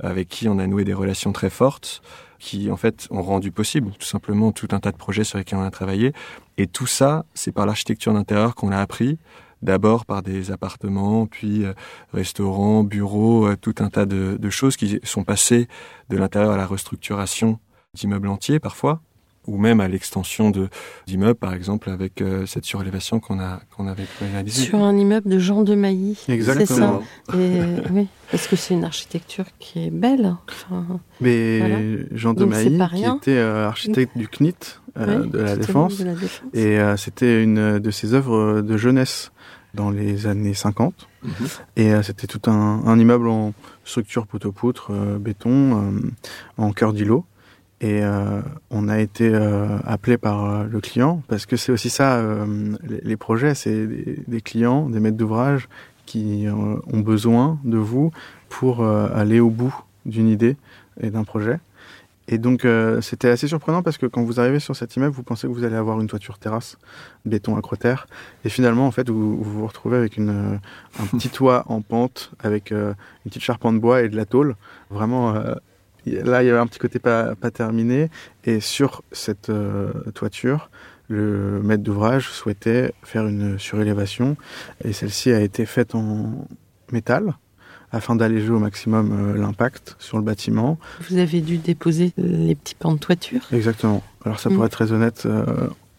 [0.00, 2.02] avec qui on a noué des relations très fortes,
[2.38, 5.58] qui en fait ont rendu possible tout simplement tout un tas de projets sur lesquels
[5.58, 6.12] on a travaillé.
[6.58, 9.18] Et tout ça, c'est par l'architecture d'intérieur qu'on l'a appris.
[9.62, 11.72] D'abord par des appartements, puis euh,
[12.12, 15.66] restaurants, bureaux, euh, tout un tas de, de choses qui sont passées
[16.10, 17.58] de l'intérieur à la restructuration
[17.94, 19.00] d'immeubles entiers parfois,
[19.46, 20.68] ou même à l'extension de
[21.06, 24.64] d'immeubles, par exemple, avec euh, cette surélévation qu'on a qu'on avait réalisée.
[24.64, 26.16] Sur un immeuble de Jean de Mailly.
[26.16, 26.52] C'est ça.
[26.52, 27.02] Exactement.
[27.34, 27.60] Et,
[27.92, 30.34] oui, parce que c'est une architecture qui est belle.
[30.50, 30.84] Enfin,
[31.20, 31.78] Mais Voilà.
[32.12, 33.16] Jean de Donc, c'est Mailly, qui rien.
[33.16, 36.50] était euh, architecte du CNIT euh, oui, de la Défense, de la Défense.
[36.52, 39.30] et euh, c'était une de ses œuvres de jeunesse.
[39.76, 41.08] Dans les années 50.
[41.22, 41.30] Mhm.
[41.76, 43.52] Et euh, c'était tout un, un immeuble en
[43.84, 46.00] structure poteau-poutre, euh, béton, euh,
[46.56, 47.24] en cœur d'îlot.
[47.82, 48.00] Et
[48.70, 49.34] on a été
[49.84, 52.24] appelé par le client, parce que c'est aussi ça,
[52.82, 55.68] les, les projets, c'est des, des clients, des maîtres d'ouvrage
[56.06, 58.12] qui ont besoin de vous
[58.48, 60.56] pour aller au bout d'une idée
[61.02, 61.60] et d'un projet.
[62.28, 65.22] Et donc euh, c'était assez surprenant parce que quand vous arrivez sur cet immeuble, vous
[65.22, 66.76] pensez que vous allez avoir une toiture terrasse,
[67.24, 68.06] béton acroterre,
[68.44, 70.58] et finalement en fait vous vous, vous retrouvez avec une, euh,
[71.00, 74.56] un petit toit en pente avec euh, une petite charpente bois et de la tôle.
[74.90, 75.54] Vraiment euh,
[76.06, 78.10] là il y avait un petit côté pas, pas terminé.
[78.44, 79.50] Et sur cette
[80.14, 80.70] toiture
[81.08, 84.36] le maître d'ouvrage souhaitait faire une surélévation.
[84.84, 86.48] Et celle-ci a été faite en
[86.90, 87.34] métal
[87.92, 90.78] afin d'alléger au maximum euh, l'impact sur le bâtiment.
[91.10, 93.40] Vous avez dû déposer les petits pans de toiture.
[93.52, 94.02] Exactement.
[94.24, 94.54] Alors ça, Mm.
[94.54, 95.44] pour être très honnête, euh,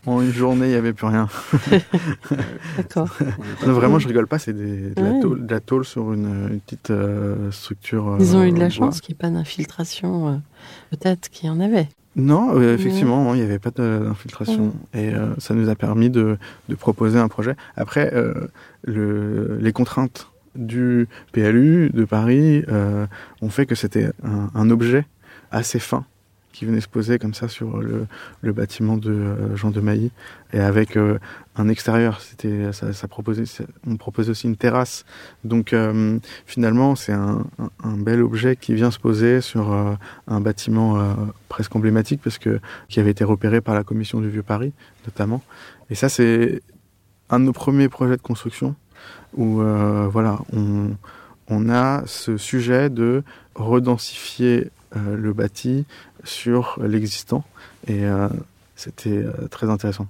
[0.06, 1.28] en une journée, il n'y avait plus rien.
[2.78, 3.10] D'accord.
[3.62, 5.20] Vraiment, je rigole pas, c'est de, la Ouais.
[5.22, 8.18] de la tôle sur une, une petite euh, structure.
[8.20, 10.42] Ils ont eu de la chance qu'il n'y ait pas d'infiltration.
[10.92, 11.90] Peut-être qu'il y en avait.
[12.16, 14.74] Non, effectivement, il n'y avait pas d'infiltration.
[14.94, 17.56] Et euh, ça nous a permis de, de proposer un projet.
[17.76, 18.34] Après, euh,
[18.84, 23.08] le, les contraintes du PLU de Paris euh,
[23.42, 25.06] ont fait que c'était un, objet
[25.52, 26.06] assez fin
[26.52, 28.08] qui venait se poser comme ça sur le,
[28.52, 30.12] bâtiment de euh, Jean de Mailly
[30.52, 31.20] et avec euh,
[31.56, 32.20] un extérieur.
[32.20, 33.44] C'était ça, proposait,
[33.86, 35.06] on proposait aussi une terrasse.
[35.44, 35.76] Donc
[36.46, 37.46] finalement, c'est un,
[37.84, 39.72] un, bel objet qui vient se poser sur
[40.28, 41.16] un bâtiment
[41.48, 44.74] presque emblématique parce que qui avait été repéré par la commission du Vieux Paris
[45.06, 45.44] notamment.
[45.90, 46.62] Et ça, c'est
[47.30, 48.76] un de nos premiers projets de construction
[49.38, 50.90] où euh, voilà, on,
[51.50, 53.24] on a ce sujet de
[53.56, 55.86] redensifier euh, le bâti
[56.24, 57.44] sur l'existant
[57.88, 58.28] et euh,
[58.76, 60.08] c'était euh, très intéressant.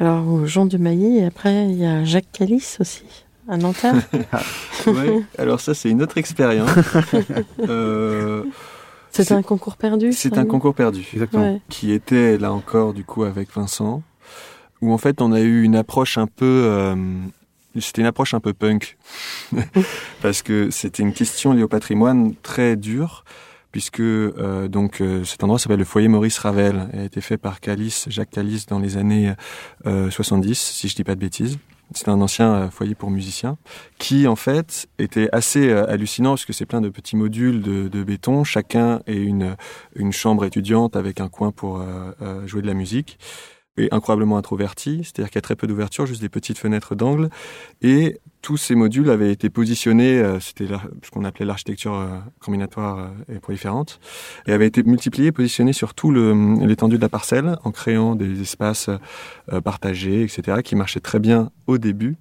[0.00, 3.04] Alors, Jean de Mailly, et après, il y a Jacques Calice aussi,
[3.48, 3.94] à Nanterre.
[4.86, 6.68] Ouais, alors ça, c'est une autre expérience.
[7.68, 8.42] Euh,
[9.12, 11.06] C'est C'est- un concours perdu c'est un concours perdu.
[11.12, 11.44] Exactement.
[11.54, 11.60] Ouais.
[11.68, 14.02] qui était là encore du coup avec Vincent,
[14.82, 16.96] où en fait on a eu une approche un peu, euh,
[17.80, 18.96] c'était une approche un peu punk,
[20.22, 23.24] parce que c'était une question liée au patrimoine très dure,
[23.72, 27.36] puisque euh, donc euh, cet endroit s'appelle le foyer Maurice Ravel, et a été fait
[27.36, 29.32] par Calice, Jacques Calice dans les années
[29.86, 31.58] euh, 70, si je dis pas de bêtises.
[31.92, 33.56] C'était un ancien euh, foyer pour musiciens
[33.98, 38.02] qui en fait était assez euh, hallucinant parce que c'est plein de petits modules de,
[38.02, 43.18] béton, chacun est une chambre étudiante avec un coin pour euh, jouer de la musique
[43.76, 47.28] et incroyablement introverti, c'est-à-dire qu'il y a très peu d'ouverture, juste des petites fenêtres d'angle
[47.82, 50.66] et tous ces modules avaient été positionnés, euh, c'était
[51.02, 54.00] ce qu'on appelait l'architecture euh, combinatoire euh, et proliférante,
[54.46, 58.40] et avaient été multipliés, positionnés sur tout le- l'étendue de la parcelle en créant des
[58.42, 58.90] espaces
[59.52, 62.16] euh, partagés, etc., qui marchaient très bien au début.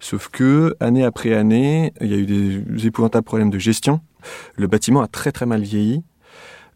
[0.00, 4.00] Sauf que, année après année, il y a eu des épouvantables problèmes de gestion.
[4.54, 6.04] Le bâtiment a très très mal vieilli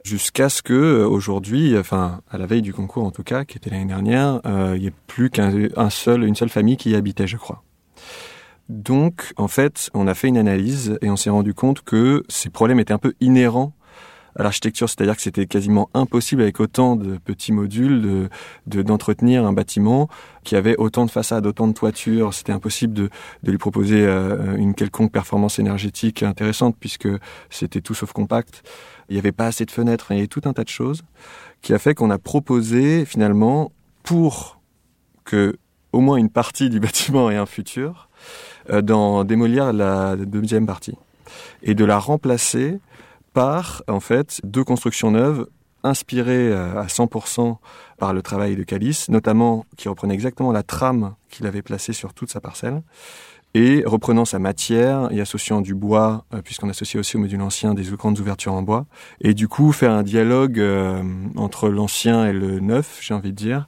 [0.04, 3.56] jusqu'à ce que euh, aujourd'hui, enfin à la veille du concours en tout cas, qui
[3.58, 6.90] était l'année dernière, euh, il n'y ait plus qu'un un seul, une seule famille qui
[6.90, 7.62] y habitait, je crois.
[8.68, 12.48] Donc, en fait, on a fait une analyse et on s'est rendu compte que ces
[12.48, 13.74] problèmes étaient un peu inhérents
[14.34, 18.28] à l'architecture, c'est-à-dire que c'était quasiment impossible avec autant de petits modules de
[18.66, 20.08] de- d'entretenir un bâtiment
[20.42, 22.32] qui avait autant de façades, autant de toitures.
[22.32, 23.10] C'était impossible de,
[23.42, 27.08] de lui proposer euh, une quelconque performance énergétique intéressante puisque
[27.50, 28.62] c'était tout sauf compact.
[29.08, 31.02] Il n'y avait pas assez de fenêtres, il y avait tout un tas de choses
[31.60, 34.60] qui a fait qu'on a proposé finalement pour
[35.24, 35.56] que
[35.92, 38.08] au moins une partie du bâtiment ait un futur,
[38.70, 40.96] euh, d'en démolir la deuxième partie
[41.62, 42.78] et de la remplacer
[43.32, 45.46] par en fait deux constructions neuves
[45.84, 47.56] inspirées euh, à 100%
[47.98, 52.14] par le travail de Calice, notamment qui reprenait exactement la trame qu'il avait placée sur
[52.14, 52.82] toute sa parcelle
[53.54, 57.74] et reprenant sa matière et associant du bois, euh, puisqu'on associait aussi au module ancien
[57.74, 58.86] des grandes ouvertures en bois,
[59.20, 61.02] et du coup faire un dialogue euh,
[61.36, 63.66] entre l'ancien et le neuf, j'ai envie de dire,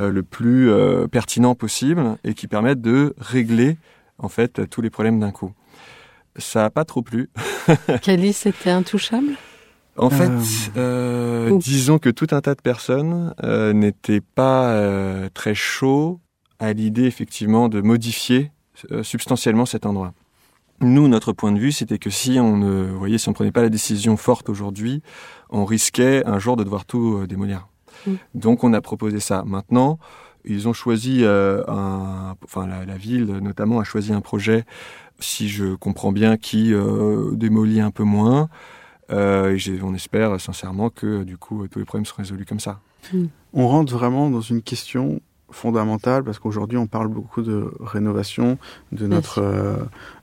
[0.00, 3.76] euh, le plus euh, pertinent possible et qui permette de régler
[4.18, 5.52] en fait tous les problèmes d'un coup.
[6.36, 7.28] Ça a pas trop plu.
[8.02, 9.32] Calice était intouchable?
[9.98, 10.30] En fait,
[10.76, 16.20] Euh, euh, disons que tout un tas de personnes euh, n'étaient pas euh, très chauds
[16.58, 18.50] à l'idée effectivement de modifier
[18.90, 20.12] euh, substantiellement cet endroit.
[20.80, 23.52] Nous, notre point de vue, c'était que si on ne, vous voyez, si on prenait
[23.52, 25.02] pas la décision forte aujourd'hui,
[25.50, 27.68] on risquait un jour de devoir tout euh, démolir.
[28.06, 28.12] Mm.
[28.34, 29.44] Donc, on a proposé ça.
[29.46, 29.98] Maintenant,
[30.44, 34.64] ils ont choisi euh, un, enfin la, la ville notamment a choisi un projet,
[35.20, 38.48] si je comprends bien, qui euh, démolit un peu moins.
[39.10, 42.80] Euh, et on espère sincèrement que du coup tous les problèmes seront résolus comme ça.
[43.52, 45.20] On rentre vraiment dans une question
[45.52, 48.58] fondamentale parce qu'aujourd'hui on parle beaucoup de rénovation
[48.90, 49.76] de notre euh,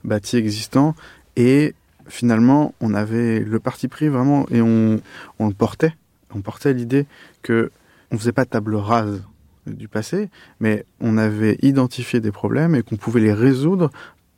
[0.04, 0.94] bâti existant.
[1.36, 1.74] Et
[2.06, 5.00] finalement on avait le parti pris vraiment et on,
[5.38, 5.94] on le portait,
[6.34, 7.06] on portait l'idée
[7.42, 7.70] que
[8.10, 9.22] on faisait pas table rase
[9.66, 13.90] du passé, mais on avait identifié des problèmes et qu'on pouvait les résoudre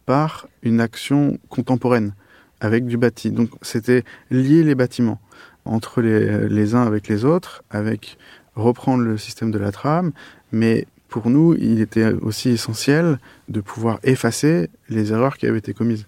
[0.04, 2.12] par une action contemporaine
[2.60, 3.30] avec du bâti.
[3.30, 5.20] Donc c'était lier les bâtiments
[5.64, 8.18] entre les, les uns avec les autres, avec
[8.54, 10.12] reprendre le système de la trame,
[10.52, 15.74] mais pour nous, il était aussi essentiel de pouvoir effacer les erreurs qui avaient été
[15.74, 16.06] commises.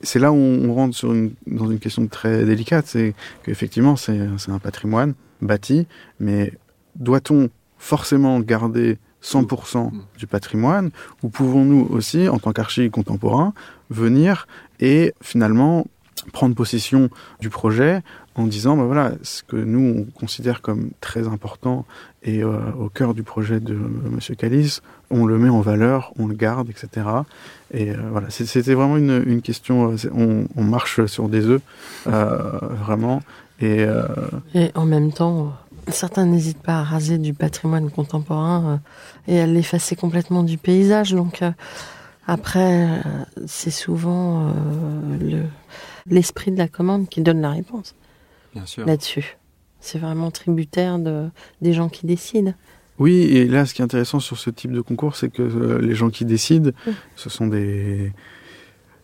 [0.00, 4.18] C'est là où on rentre sur une, dans une question très délicate, c'est qu'effectivement c'est
[4.48, 5.86] un patrimoine bâti,
[6.20, 6.52] mais
[6.94, 10.90] doit-on forcément garder 100% du patrimoine
[11.22, 13.52] ou pouvons-nous aussi, en tant qu'archi contemporain,
[13.90, 14.46] venir
[14.80, 15.86] et finalement
[16.32, 18.02] prendre possession du projet
[18.36, 21.86] en disant, ben voilà, ce que nous, on considère comme très important
[22.22, 26.26] et euh, au cœur du projet de Monsieur Calis, on le met en valeur, on
[26.26, 27.06] le garde, etc.
[27.72, 31.62] Et euh, voilà, c'était vraiment une, une question, euh, on, marche sur des œufs,
[32.08, 33.22] euh, vraiment.
[33.60, 34.02] Et euh,
[34.54, 35.54] Et en même temps,
[35.88, 38.80] euh, certains n'hésitent pas à raser du patrimoine contemporain
[39.28, 41.12] euh, et à l'effacer complètement du paysage.
[41.12, 41.52] Donc euh,
[42.26, 42.98] après, euh,
[43.46, 44.50] c'est souvent euh,
[45.20, 45.42] le
[46.08, 47.94] l'esprit de la commande qui donne la réponse.
[48.84, 49.36] Là-dessus.
[49.80, 51.28] C'est vraiment tributaire de,
[51.60, 52.54] des gens qui décident.
[52.98, 55.80] Oui, et là, ce qui est intéressant sur ce type de concours, c'est que euh,
[55.80, 56.70] les gens qui décident,
[57.14, 58.12] ce sont des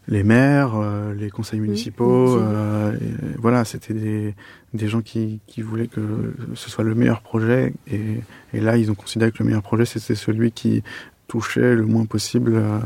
[0.09, 2.37] les maires, euh, les conseils municipaux.
[2.37, 4.35] Euh, et voilà, c'était des,
[4.75, 7.73] des gens qui, qui voulaient que ce soit le meilleur projet.
[7.91, 8.21] Et,
[8.53, 10.83] et là, ils ont considéré que le meilleur projet, c'était celui qui
[11.29, 12.79] touchait le moins possible euh,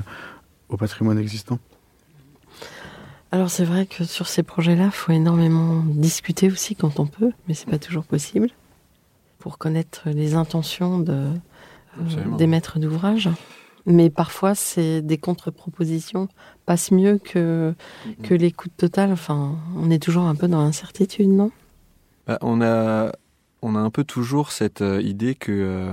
[0.68, 1.58] au patrimoine existant.
[3.36, 7.32] Alors c'est vrai que sur ces projets-là, il faut énormément discuter aussi quand on peut,
[7.46, 8.48] mais c'est pas toujours possible
[9.38, 11.28] pour connaître les intentions de,
[12.00, 13.28] euh, des maîtres d'ouvrage.
[13.84, 16.28] Mais parfois, c'est des contre-propositions
[16.64, 17.74] passent mieux que,
[18.22, 19.12] que l'écoute totale.
[19.12, 21.50] Enfin, on est toujours un peu dans l'incertitude, non?
[22.26, 23.12] Bah, on, a,
[23.60, 25.92] on a un peu toujours cette euh, idée que euh,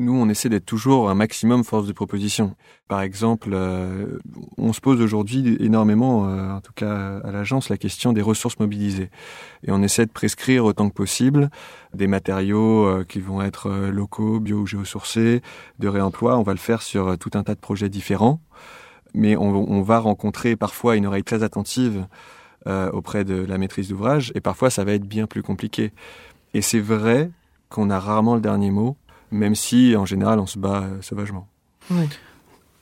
[0.00, 2.56] nous, on essaie d'être toujours un maximum force de proposition.
[2.88, 4.18] Par exemple, euh,
[4.56, 8.58] on se pose aujourd'hui énormément, euh, en tout cas à l'agence, la question des ressources
[8.58, 9.10] mobilisées.
[9.64, 11.50] Et on essaie de prescrire autant que possible
[11.94, 15.42] des matériaux euh, qui vont être locaux, bio ou géosourcés,
[15.78, 16.38] de réemploi.
[16.38, 18.40] On va le faire sur tout un tas de projets différents.
[19.12, 22.06] Mais on, va rencontrer parfois une oreille très attentive
[22.66, 25.92] auprès de la maîtrise d'ouvrage, et parfois ça va être bien plus compliqué.
[26.54, 27.28] Et c'est vrai
[27.70, 28.96] qu'on a rarement le dernier mot,
[29.30, 31.46] même si en général on se bat euh, sauvagement.
[31.90, 32.08] Oui.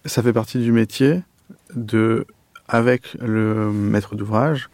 [0.04, 1.22] ça fait partie du métier
[1.74, 2.26] de,
[2.66, 4.68] avec le maître d'ouvrage,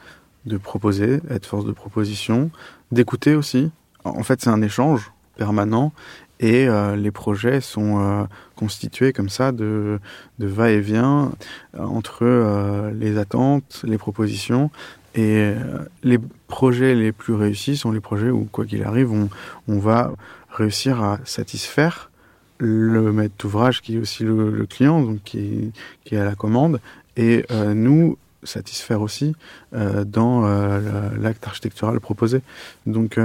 [0.46, 2.50] de proposer, être force de proposition,
[2.92, 3.70] d'écouter aussi.
[4.04, 5.92] En fait, c'est un échange permanent
[6.40, 8.24] et euh, les projets sont euh,
[8.56, 10.00] constitués comme ça de,
[10.38, 11.32] de va-et-vient
[11.78, 14.70] entre euh, les attentes, les propositions.
[15.14, 19.28] Et euh, les projets les plus réussis sont les projets où, quoi qu'il arrive, on,
[19.68, 20.12] on va
[20.54, 22.10] réussir à satisfaire
[22.58, 25.72] le maître d'ouvrage qui est aussi le, client, donc qui,
[26.10, 26.80] est à la commande,
[27.16, 29.34] et euh, nous satisfaire aussi
[29.74, 32.40] euh, dans euh, la- l'acte architectural proposé.
[32.86, 33.18] Donc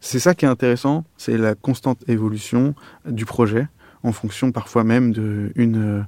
[0.00, 2.74] c'est ça qui est intéressant, c'est la constante évolution
[3.06, 3.66] du projet
[4.04, 6.06] en fonction parfois même de une,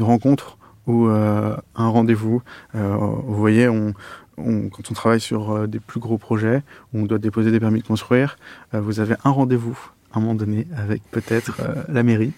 [0.00, 2.42] rencontre ou un rendez-vous.
[2.74, 3.94] Vous voyez, on,
[4.44, 7.60] on- quand on travaille sur euh, des plus gros projets, où on doit déposer des
[7.60, 8.36] permis de construire,
[8.74, 9.78] euh, vous avez un rendez-vous
[10.12, 12.32] à un moment donné avec peut-être euh, la mairie.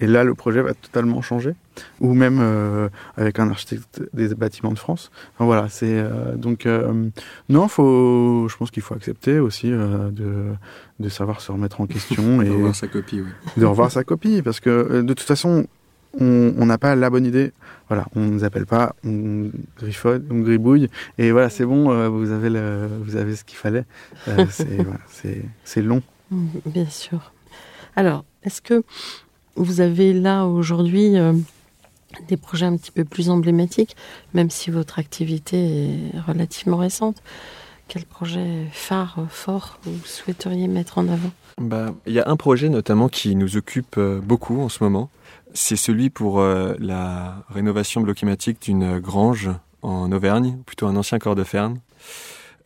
[0.00, 1.54] Et là, le projet va totalement changer.
[2.00, 5.10] Ou même euh, avec un architecte des bâtiments de France.
[5.34, 6.66] Enfin, voilà, c'est euh, donc
[7.48, 10.52] non, faut, je pense qu'il faut accepter aussi de,
[10.98, 13.28] de savoir se remettre en question et On va voir sa copie, oui.
[13.56, 15.66] de revoir sa copie parce que de toute façon
[16.18, 17.52] on n'a pas la bonne idée.
[17.88, 20.88] Voilà on ne nous appelle pas on griffonne on gribouille.
[21.18, 23.84] Et voilà c'est bon euh, vous avez le, vous avez ce qu'il fallait.
[24.28, 26.02] Euh, c'est voilà, long.
[26.30, 27.32] Mm, Bien sûr.
[27.96, 28.82] Alors, est-ce que
[29.56, 31.32] vous avez là aujourd'hui euh,
[32.28, 33.96] des projets un petit peu plus emblématiques,
[34.34, 37.22] même si votre activité est relativement récente?
[37.88, 41.30] Quel projet phare, fort, vous souhaiteriez mettre en avant?
[41.58, 45.10] Bah, il y a un projet notamment qui nous occupe beaucoup en ce moment.
[45.54, 49.50] C'est celui pour euh, la rénovation bloquimatique d'une grange
[49.82, 51.78] en Auvergne, plutôt un ancien corps de ferme.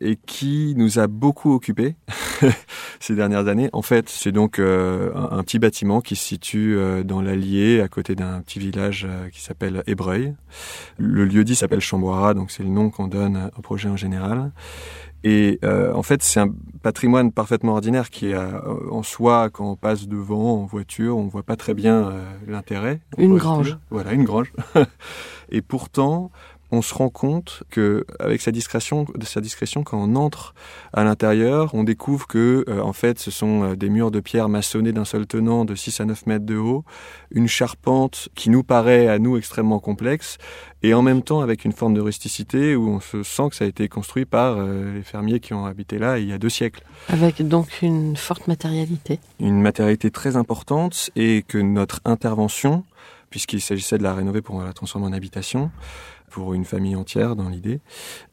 [0.00, 1.94] et qui nous a beaucoup occupés
[3.00, 3.70] ces dernières années.
[3.72, 7.86] En fait, c'est donc euh, un, petit bâtiment qui se situe euh, dans l'Allier, à
[7.86, 10.34] côté d'un petit village qui s'appelle Ébreuil.
[10.98, 14.50] Le lieu dit s'appelle Chamboira, donc c'est le nom qu'on donne au projet en général.
[15.24, 16.52] Et euh, en fait, c'est un
[16.82, 21.44] patrimoine parfaitement ordinaire qui est en soi, quand on passe devant en voiture, on voit
[21.44, 22.12] pas très bien
[22.48, 23.00] l'intérêt.
[23.18, 23.78] Une grange.
[23.90, 24.52] Voilà, une grange.
[25.50, 26.32] et pourtant,
[26.72, 30.54] on se rend compte que avec sa discrétion, de sa discrétion, quand on entre
[30.94, 34.48] à l'intérieur, on découvre que euh, en fait, ce sont euh, des murs de pierre
[34.48, 36.84] maçonnés d'un seul tenant de 6 à 9 mètres de haut,
[37.30, 40.38] une charpente qui nous paraît à nous extrêmement complexe,
[40.82, 43.64] et en même temps avec une forme de rusticité où on se sent que ça
[43.66, 46.48] a été construit par euh, les fermiers qui ont habité là il y a deux
[46.48, 46.82] siècles.
[47.08, 49.20] Avec donc une forte matérialité.
[49.40, 52.84] Une matérialité très importante et que notre intervention,
[53.28, 55.70] puisqu'il s'agissait de la rénover pour la transformer en habitation,
[56.32, 57.80] pour une famille entière dans l'idée,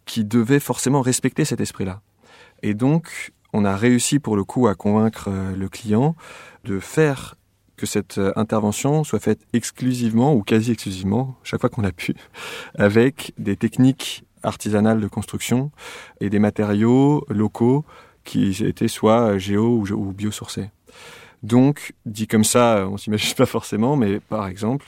[0.06, 2.02] qui devait forcément respecter cet esprit-là.
[2.64, 6.16] Et donc, on a réussi pour le coup à convaincre euh, le client
[6.64, 7.36] de faire
[7.78, 12.16] que cette euh, intervention soit faite exclusivement ou quasi exclusivement, chaque fois qu'on a pu,
[12.78, 15.72] avec des techniques artisanales de construction
[16.22, 17.84] et des matériaux locaux
[18.24, 20.70] qui étaient soit géo ou biosourcés.
[21.44, 24.86] Donc, dit comme ça, on s'imagine pas forcément, mais par exemple,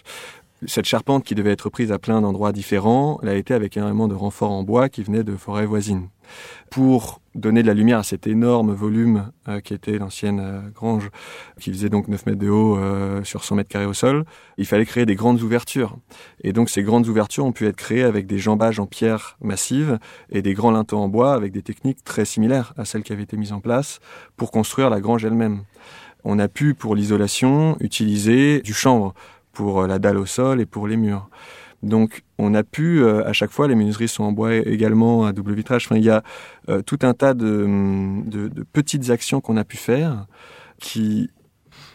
[0.68, 4.08] cette charpente qui devait être prise à plein d'endroits différents, elle a été avec énormément
[4.08, 6.08] de renforts en bois qui venaient de forêts voisines.
[6.70, 11.10] Pour donner de la lumière à cet énorme volume euh, qui était l'ancienne euh, grange,
[11.60, 14.26] qui faisait donc 9 mètres de haut euh, sur 100 mètres carrés au sol,
[14.58, 15.98] il fallait créer des grandes ouvertures.
[16.44, 19.98] Et donc ces grandes ouvertures ont pu être créées avec des jambages en pierre massive
[20.30, 23.24] et des grands linteaux en bois avec des techniques très similaires à celles qui avaient
[23.24, 24.00] été mises en place
[24.38, 25.64] pour construire la grange elle-même.
[26.24, 29.16] On a pu, pour l'isolation, utiliser du chanvre
[29.52, 31.30] pour euh, la dalle au sol et pour les murs.
[31.84, 35.34] Donc on a pu, euh, à chaque fois, les menuiseries sont en bois également, à
[35.34, 35.86] double vitrage.
[35.88, 36.24] Enfin, il y a
[36.70, 37.68] euh, tout un tas de,
[38.26, 40.28] de, de petites actions qu'on a pu faire
[40.80, 41.30] qui,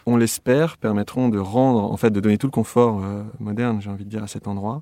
[0.05, 3.01] on l'espère, permettront de rendre, en fait, de donner tout le confort
[3.39, 4.81] moderne, j'ai envie de dire, à cet endroit,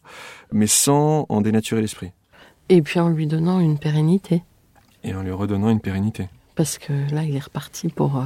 [0.51, 2.11] mais sans en dénaturer l'esprit.
[2.69, 4.43] Et puis en lui donnant une pérennité.
[5.03, 6.30] Et en lui redonnant une pérennité.
[6.55, 8.23] Parce que là, il est reparti pour...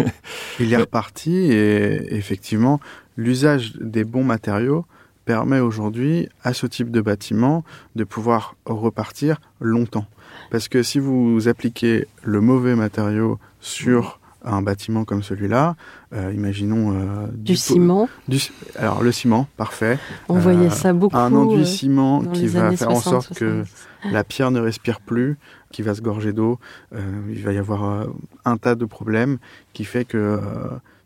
[0.60, 2.78] il est reparti et effectivement,
[3.18, 4.86] l'usage des bons matériaux
[5.26, 7.62] permet aujourd'hui à ce type de bâtiment
[7.96, 10.06] de pouvoir repartir longtemps.
[10.50, 15.76] Parce que si vous appliquez le mauvais matériau sur un bâtiment comme celui-là,
[16.14, 18.08] euh, imaginons euh, du, ciment.
[18.28, 18.40] Du,
[18.76, 19.98] alors le ciment, parfait.
[20.28, 21.16] On voyait euh, ça beaucoup.
[21.16, 23.64] Un enduit ciment qui va faire en sorte que
[24.10, 25.36] la pierre ne respire plus,
[25.70, 26.58] qui va se gorger d'eau.
[26.92, 28.06] il va y avoir
[28.44, 29.38] un tas de problèmes
[29.72, 30.40] qui fait que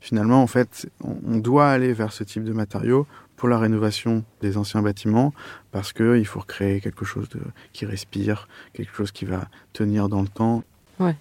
[0.00, 3.06] finalement, en fait, on doit aller vers ce type de matériaux
[3.36, 5.32] pour la rénovation des anciens bâtiments
[5.72, 7.40] parce qu'il faut recréer quelque chose de,
[7.72, 10.62] qui respire, quelque chose qui va tenir dans le temps.
[11.00, 11.16] Ouais.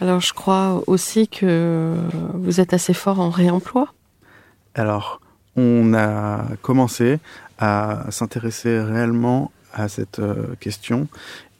[0.00, 1.94] Alors, je crois aussi que
[2.34, 3.92] vous êtes assez fort en réemploi.
[4.74, 5.20] Alors,
[5.56, 7.18] on a commencé
[7.58, 11.08] à s'intéresser réellement à cette euh, question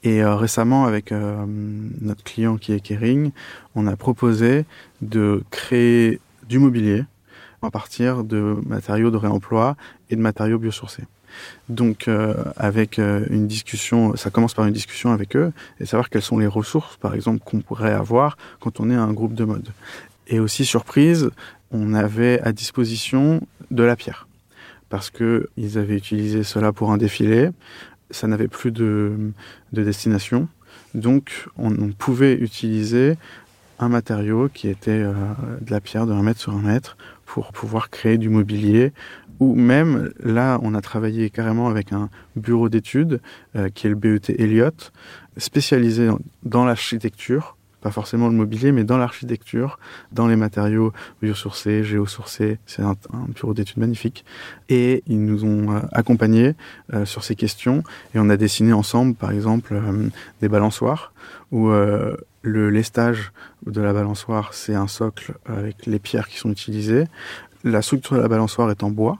[0.05, 3.33] et euh, récemment, avec euh, notre client qui est Kering,
[3.75, 4.65] on a proposé
[5.03, 7.05] de créer du mobilier
[7.63, 9.77] à partir de matériaux de réemploi
[10.11, 11.05] et de matériaux biosourcés.
[11.69, 16.11] Donc, euh, avec euh, une discussion, ça commence par une discussion avec eux et savoir
[16.11, 19.45] quelles sont les ressources, par exemple, qu'on pourrait avoir quand on est un groupe de
[19.45, 19.69] mode.
[20.29, 21.31] Et aussi, surprise,
[21.71, 23.41] on avait à disposition
[23.71, 24.29] de la pierre.
[24.91, 27.51] Parce que ils avaient utilisé cela pour un défilé.
[28.11, 29.33] Ça n'avait plus de,
[29.73, 30.49] de destination.
[30.95, 33.17] Donc, on, on pouvait utiliser
[33.79, 35.13] un matériau qui était euh,
[35.61, 36.97] de la pierre de 1 mètre sur 1 mètre
[37.27, 38.93] pour pouvoir créer du mobilier
[39.41, 43.21] ou même là on a travaillé carrément avec un bureau d'études
[43.57, 44.93] euh, qui est le BET Elliott
[45.37, 46.09] spécialisé
[46.45, 47.54] dans l'architecture
[47.85, 49.78] pas forcément le mobilier, mais dans l'architecture,
[50.11, 52.59] dans les matériaux biosourcés, géosourcés.
[52.66, 52.97] C'est un,
[53.28, 54.24] bureau d'études magnifique.
[54.68, 56.55] Et ils nous ont euh, accompagnés
[57.05, 57.82] sur ces questions
[58.14, 59.74] et on a dessiné ensemble, par exemple,
[60.41, 61.12] des balançoires
[61.53, 61.70] où
[62.45, 63.32] le lestage
[63.66, 67.05] de la balançoire, c'est un socle avec les pierres qui sont utilisées.
[67.64, 69.18] La structure de la balançoire est en bois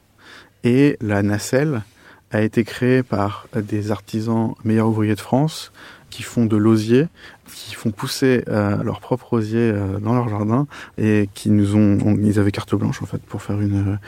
[0.63, 1.83] et la nacelle
[2.31, 5.73] a été créée par des artisans meilleurs ouvriers de France
[6.15, 7.09] qui font de l'osier,
[7.53, 12.17] qui font pousser euh, leur propre osier euh, dans leur jardin et qui nous ont,
[12.23, 13.99] ils avaient carte blanche en fait pour faire une,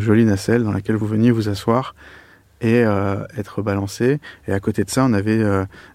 [0.00, 1.94] jolie nacelle dans laquelle vous veniez vous asseoir
[2.62, 4.18] et euh, être balancé.
[4.48, 5.44] Et à côté de ça, on avait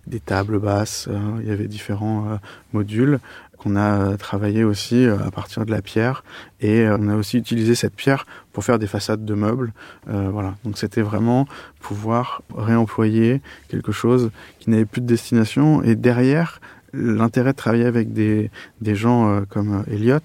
[0.06, 2.40] des tables basses, euh, il y avait différents
[2.72, 3.20] modules
[3.58, 6.24] qu'on a travaillé aussi à partir de la pierre
[6.62, 9.74] et on a aussi utilisé cette pierre pour faire des façades de meubles.
[10.06, 11.48] voilà, donc c'était vraiment
[11.80, 16.60] pouvoir réemployer quelque chose qui n'avait plus de destination et derrière
[16.94, 18.50] l'intérêt de travailler avec des,
[18.82, 20.20] gens euh, comme Elliot,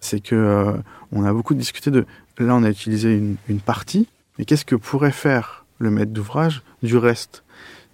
[0.00, 0.72] c'est que euh,
[1.12, 2.06] on a beaucoup discuté de.
[2.38, 4.08] Là, on a utilisé une, une partie,
[4.38, 7.42] mais qu'est-ce que pourrait faire le maître d'ouvrage du reste?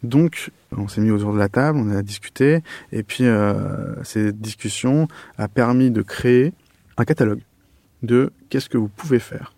[0.03, 4.41] Donc, on s'est mis autour de la table, on a discuté, et puis euh, cette
[4.41, 5.07] discussion
[5.39, 6.53] a permis de créer
[6.97, 7.41] un catalogue
[8.03, 9.55] de qu'est-ce que vous pouvez faire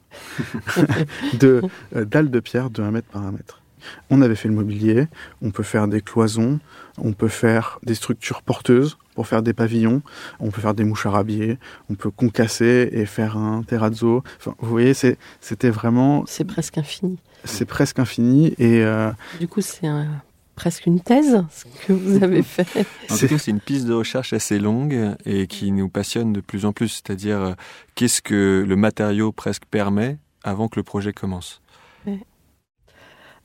[1.40, 1.62] de
[1.96, 3.60] euh, dalles de pierre de 1 mètre par 1 mètre.
[4.08, 5.08] On avait fait le mobilier,
[5.42, 6.58] on peut faire des cloisons,
[6.96, 10.00] on peut faire des structures porteuses pour faire des pavillons,
[10.40, 11.58] on peut faire des mouches arabiées,
[11.90, 14.22] on peut concasser et faire un terrazzo.
[14.38, 17.18] Enfin, vous voyez, c'était vraiment, C'est presque infini.
[17.44, 20.06] c'est presque infini et euh, Du coup, c'est un-
[20.54, 22.86] presque une thèse, ce que vous avez fait.
[23.10, 26.40] En tout cas, c'est une piste de recherche assez longue et qui nous passionne de
[26.40, 26.88] plus en plus.
[26.88, 27.52] C'est-à-dire, euh,
[27.94, 31.60] qu'est-ce que le matériau presque permet avant que le projet commence?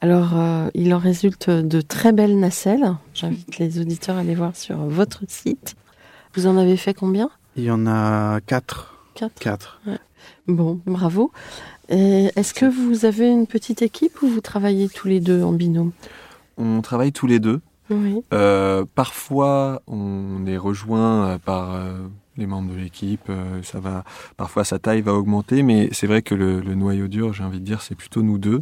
[0.02, 2.96] Alors, euh, il en résulte de très belles nacelles.
[3.14, 5.76] J'invite les auditeurs à aller voir sur votre site.
[6.36, 7.30] Vous en avez fait combien?
[7.58, 8.96] Il y en a quatre.
[9.14, 9.40] Quatre?
[9.40, 9.82] Quatre.
[10.48, 11.32] Bon, bravo.
[11.90, 15.52] Et Est-ce que vous avez une petite équipe ou vous travaillez tous les deux en
[15.52, 15.92] binôme?
[16.60, 17.62] On travaille tous les deux.
[17.90, 18.22] Oui.
[18.34, 21.94] Euh, parfois, on est rejoint euh, par euh,
[22.38, 23.28] les membres de l'équipe.
[23.30, 24.04] euh, ça va,
[24.38, 27.60] parfois, sa taille va augmenter, mais c'est vrai que le, le noyau dur, j'ai envie
[27.60, 28.62] de dire, c'est plutôt nous deux.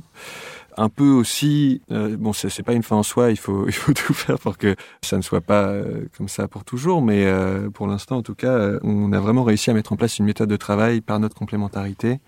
[0.80, 3.32] Un peu aussi, euh, bon, c'est pas une fin en soi.
[3.32, 6.48] Il faut, il faut tout faire pour que ça ne soit pas euh, comme ça
[6.48, 7.02] pour toujours.
[7.02, 9.96] Mais euh, pour l'instant, en tout cas, euh, on a vraiment réussi à mettre en
[9.96, 12.20] place une méthode de travail par notre complémentarité,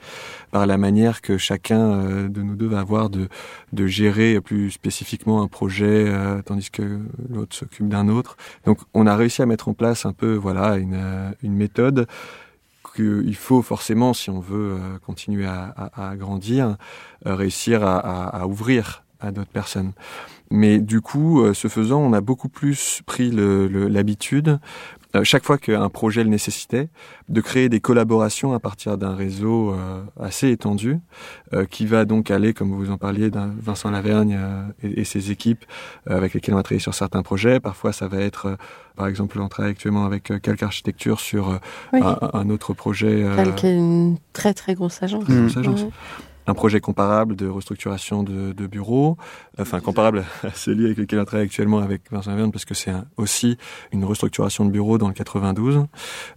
[0.51, 3.27] par la manière que chacun de nous deux va avoir de
[3.71, 6.11] de gérer plus spécifiquement un projet,
[6.45, 8.35] tandis que l'autre s'occupe d'un autre.
[8.65, 10.99] Donc, on a réussi à mettre en place un peu, voilà, une,
[11.43, 12.07] une méthode
[12.99, 16.77] qu'il faut forcément, si on veut euh, continuer à, grandir,
[17.25, 19.93] euh, réussir à, ouvrir à d'autres personnes.
[20.51, 24.59] Mais du coup, euh, ce faisant, on a beaucoup plus pris l'habitude,
[25.15, 26.89] euh, chaque fois qu'un projet le nécessitait,
[27.29, 30.99] de créer des collaborations à partir d'un réseau euh, assez étendu,
[31.53, 35.03] euh, qui va donc aller, comme vous en parliez, d'un Vincent Lavergne euh, et, et
[35.05, 35.65] ses équipes
[36.09, 37.59] euh, avec lesquelles on va travailler sur certains projets.
[37.59, 38.55] Parfois, ça va être, euh,
[38.95, 41.57] par exemple, on travaille actuellement avec euh, Calc Architecture sur euh,
[41.93, 42.01] Oui.
[42.03, 43.23] un, un autre projet.
[43.23, 45.25] euh, Calque est une très très grosse agence.
[45.25, 45.81] très grosse agence.
[45.83, 45.89] Ouais.
[46.49, 49.17] Un projet comparable de restructuration de, de bureaux,
[49.59, 52.91] enfin comparable à celui avec lequel on travaille actuellement avec Vincent Verne, parce que c'est
[52.91, 53.57] un- aussi
[53.91, 55.85] une restructuration de bureaux dans le 92.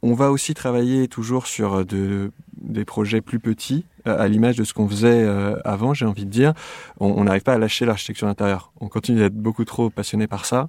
[0.03, 4.65] On va aussi travailler toujours sur de, des projets plus petits, euh, à l'image de
[4.65, 6.53] ce qu'on faisait euh, avant, j'ai envie de dire.
[7.01, 8.73] On n'arrive pas à lâcher l'architecture d'intérieur.
[8.81, 10.69] On continue d'être beaucoup trop passionné par ça.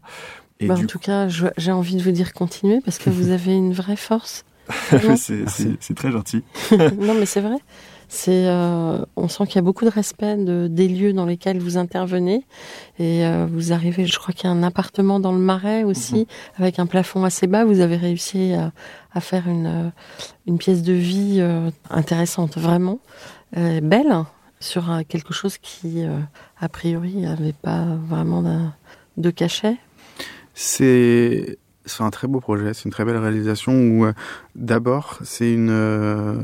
[0.60, 3.54] Et Bah, en tout cas, j'ai envie de vous dire continuez parce que vous avez
[3.54, 4.46] une vraie force.
[5.18, 5.44] c'est
[5.80, 6.44] c'est très gentil.
[6.72, 7.58] non, mais c'est vrai.
[8.16, 11.58] C'est, euh, on sent qu'il y a beaucoup de respect de, des lieux dans lesquels
[11.58, 12.46] vous intervenez.
[13.00, 16.20] Et euh, vous arrivez, je crois qu'il y a un appartement dans le Marais aussi,
[16.20, 16.26] Mhm.
[16.60, 17.66] avec un plafond assez bas.
[17.66, 18.72] Vous avez réussi à,
[19.16, 19.90] à faire une, euh,
[20.46, 23.00] une pièce de vie euh, intéressante, vraiment
[23.52, 24.14] belle,
[24.60, 26.04] sur quelque chose qui,
[26.60, 28.44] a priori, n'avait pas vraiment
[29.18, 29.78] de cachet.
[30.54, 34.14] C'est c'est un très beau projet, c'est une très belle réalisation où euh,
[34.56, 36.36] d'abord c'est une euh,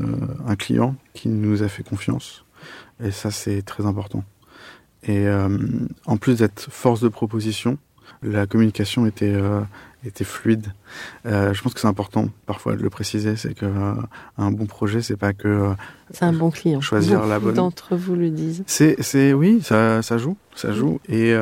[0.46, 2.44] un client qui nous a fait confiance
[3.02, 4.24] et ça c'est très important.
[5.02, 5.48] Et euh,
[6.04, 7.78] en plus d'être force de proposition,
[8.22, 9.36] la communication était
[10.04, 10.74] était fluide.
[11.24, 13.66] Je pense que c'est important parfois de le préciser, c'est que
[14.36, 15.72] un bon projet c'est pas que
[16.10, 16.82] C'est un bon client.
[16.82, 17.54] Choisir la bonne.
[17.54, 18.62] d'entre vous le disent.
[18.66, 21.00] c'est, c'est, oui, ça, ça joue, ça joue.
[21.08, 21.34] Et,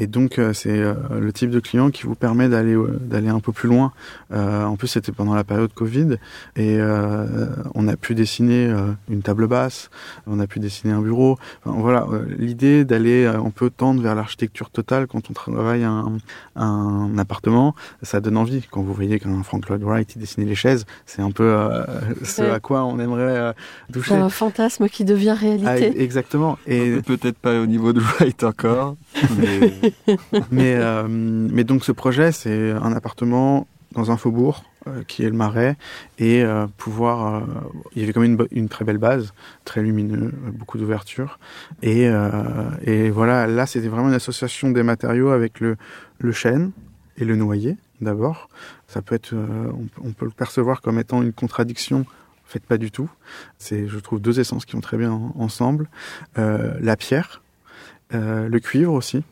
[0.00, 3.28] et donc, euh, c'est euh, le type de client qui vous permet d'aller, euh, d'aller
[3.28, 3.92] un peu plus loin.
[4.32, 6.16] Euh, en plus, c'était pendant la période Covid.
[6.56, 9.90] Et euh, on a pu dessiner euh, une table basse,
[10.26, 11.36] on a pu dessiner un bureau.
[11.64, 15.84] Enfin, voilà, euh, l'idée d'aller euh, un peu tendre vers l'architecture totale quand on travaille
[15.84, 16.16] un,
[16.56, 18.62] un appartement, ça donne envie.
[18.70, 21.84] Quand vous voyez qu'un Frank Lloyd Wright dessinait les chaises, c'est un peu euh,
[22.24, 22.50] ce Ouais.
[22.50, 23.52] à quoi on aimerait euh,
[23.88, 24.14] C'est toucher.
[24.14, 26.02] un fantasme qui devient Ah, réalité.
[26.02, 26.58] exactement.
[26.66, 28.96] Et Peut-être pas au niveau de Wright encore,
[29.38, 29.89] mais
[30.50, 35.28] mais, euh, mais donc ce projet, c'est un appartement dans un faubourg euh, qui est
[35.28, 35.76] le Marais
[36.18, 37.42] et euh, pouvoir.
[37.94, 39.32] il y avait quand même une, très belle base,
[39.64, 41.38] très lumineux, beaucoup d'ouverture
[41.82, 42.08] et,
[43.10, 43.46] voilà.
[43.46, 45.76] Là, c'était vraiment une association des matériaux avec le
[46.32, 46.72] chêne
[47.16, 48.48] et le noyer d'abord.
[48.88, 52.00] Ça peut être, on, peut- le percevoir comme étant une contradiction.
[52.00, 53.08] En fait, pas du tout.
[53.60, 55.88] Je trouve, deux essences qui vont très bien en- ensemble.
[56.36, 57.42] La pierre,
[58.12, 59.22] le cuivre aussi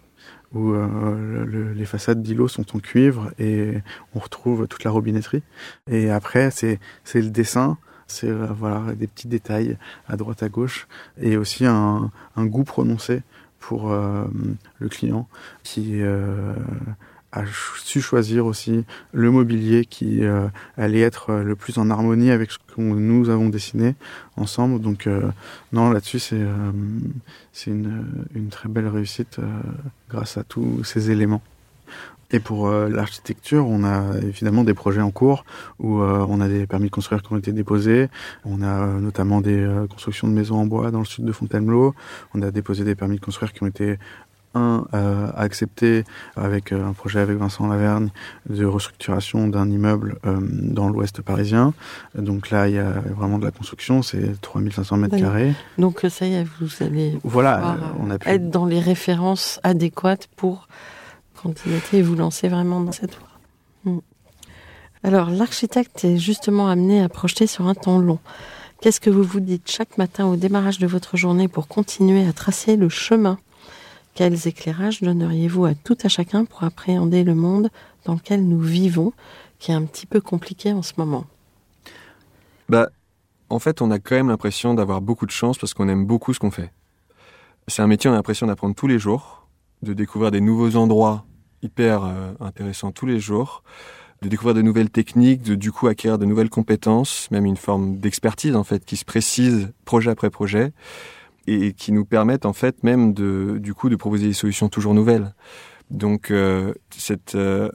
[0.54, 0.86] où euh,
[1.16, 3.74] le- le- les façades d'îlots sont en cuivre et
[4.14, 5.42] on retrouve toute la robinetterie.
[5.90, 7.76] Et après, c'est c'est le dessin,
[8.06, 9.76] c'est euh, voilà des petits détails
[10.08, 10.86] à droite à gauche
[11.20, 13.22] et aussi un, un goût prononcé
[13.60, 14.24] pour euh,
[14.78, 15.28] le client
[15.64, 16.54] qui euh,
[17.32, 17.44] a
[17.84, 22.58] su choisir aussi le mobilier qui euh, allait être le plus en harmonie avec ce
[22.58, 23.94] que nous avons dessiné
[24.36, 24.80] ensemble.
[24.80, 25.08] Donc
[25.72, 26.36] non, là-dessus c'est
[27.66, 28.04] une,
[28.34, 29.40] une, très belle réussite
[30.08, 31.42] grâce à tous ces éléments.
[32.30, 35.46] Et pour euh, l'architecture, on a évidemment des projets en cours
[35.78, 38.08] où euh, on a des permis de construire qui ont été déposés.
[38.44, 41.94] On a euh, notamment des constructions de maisons en bois dans le sud de Fontainebleau.
[42.34, 43.98] On a déposé des permis de construire qui ont été
[44.54, 44.84] un
[45.36, 46.04] acceptés
[46.36, 48.08] avec un projet avec Vincent Lavergne
[48.48, 51.74] de restructuration d'un immeuble dans l'ouest parisien.
[52.14, 55.54] Donc là, il y a vraiment de la construction, c'est 3500 mètres carrés.
[55.76, 58.28] Donc ça y est, vous allez voilà, on a pu...
[58.28, 60.68] être dans les références adéquates pour
[61.42, 63.28] candidater et vous lancer vraiment dans cette voie.
[63.84, 64.00] Hmm.
[65.02, 68.18] Alors, l'architecte est justement amené à projeter sur un temps long.
[68.80, 72.32] Qu'est-ce que vous vous dites chaque matin au démarrage de votre journée pour continuer à
[72.32, 73.38] tracer le chemin
[74.18, 77.68] Quels éclairages donneriez-vous à tout à chacun pour appréhender le monde
[78.04, 79.12] dans lequel nous vivons,
[79.60, 81.24] qui est un petit peu compliqué en ce moment?
[82.68, 82.88] Bah,
[83.48, 86.34] en fait, on a quand même l'impression d'avoir beaucoup de chance parce qu'on aime beaucoup
[86.34, 86.72] ce qu'on fait.
[87.68, 89.46] C'est un métier, on a l'impression d'apprendre tous les jours,
[89.82, 91.24] de découvrir des nouveaux endroits
[91.62, 93.62] hyper euh, intéressant tous les jours,
[94.22, 97.98] de découvrir de nouvelles techniques, de du coup acquérir de nouvelles compétences, même une forme
[97.98, 100.72] d'expertise en fait qui se précise projet après projet
[101.50, 104.94] et qui nous permettent en fait même de du coup de proposer des solutions toujours
[104.94, 105.34] nouvelles.
[105.90, 107.70] Donc euh, cet euh,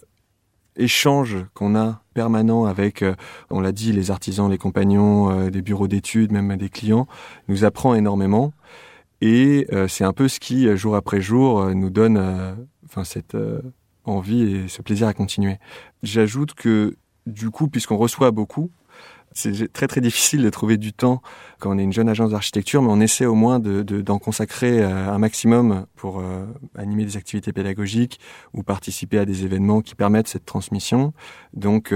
[0.75, 3.03] échange qu'on a permanent avec,
[3.49, 7.07] on l'a dit, les artisans, les compagnons, des bureaux d'études, même des clients,
[7.47, 8.53] nous apprend énormément.
[9.21, 12.17] Et c'est un peu ce qui, jour après jour, nous donne
[12.93, 13.61] enfin cette euh,
[14.03, 15.57] envie et ce plaisir à continuer.
[16.03, 16.95] J'ajoute que
[17.25, 18.69] du coup, puisqu'on reçoit beaucoup,
[19.35, 21.21] c'est très très difficile de trouver du temps
[21.59, 24.81] quand on est une jeune agence d'architecture, mais on essaie au moins d'en de, consacrer
[24.81, 28.19] euh, un maximum pour euh, animer des activités pédagogiques
[28.53, 31.13] ou participer à des événements qui permettent cette transmission.
[31.53, 31.93] Donc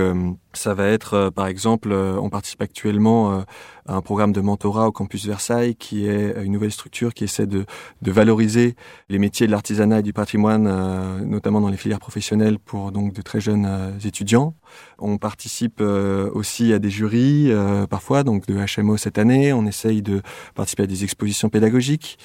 [0.53, 3.43] ça va être, par exemple, on participe actuellement
[3.87, 7.65] un programme de mentorat au campus Versailles, qui est une nouvelle structure qui essaie de,
[8.01, 8.75] de valoriser
[9.09, 13.13] les métiers de l'artisanat et du patrimoine, euh, notamment dans les filières professionnelles pour donc
[13.13, 14.55] de très jeunes euh, étudiants.
[14.99, 17.51] On participe euh, aussi à des jurys
[17.89, 19.53] parfois, donc de HMO cette année.
[19.53, 20.21] On essaye de
[20.55, 22.17] participer à des expositions pédagogiques.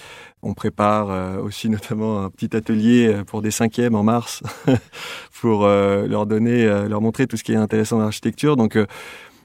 [0.43, 4.43] On prépare aussi notamment un petit atelier pour des cinquièmes en mars
[5.40, 8.57] pour leur donner, leur montrer tout ce qui est intéressant dans l'architecture.
[8.57, 8.76] Donc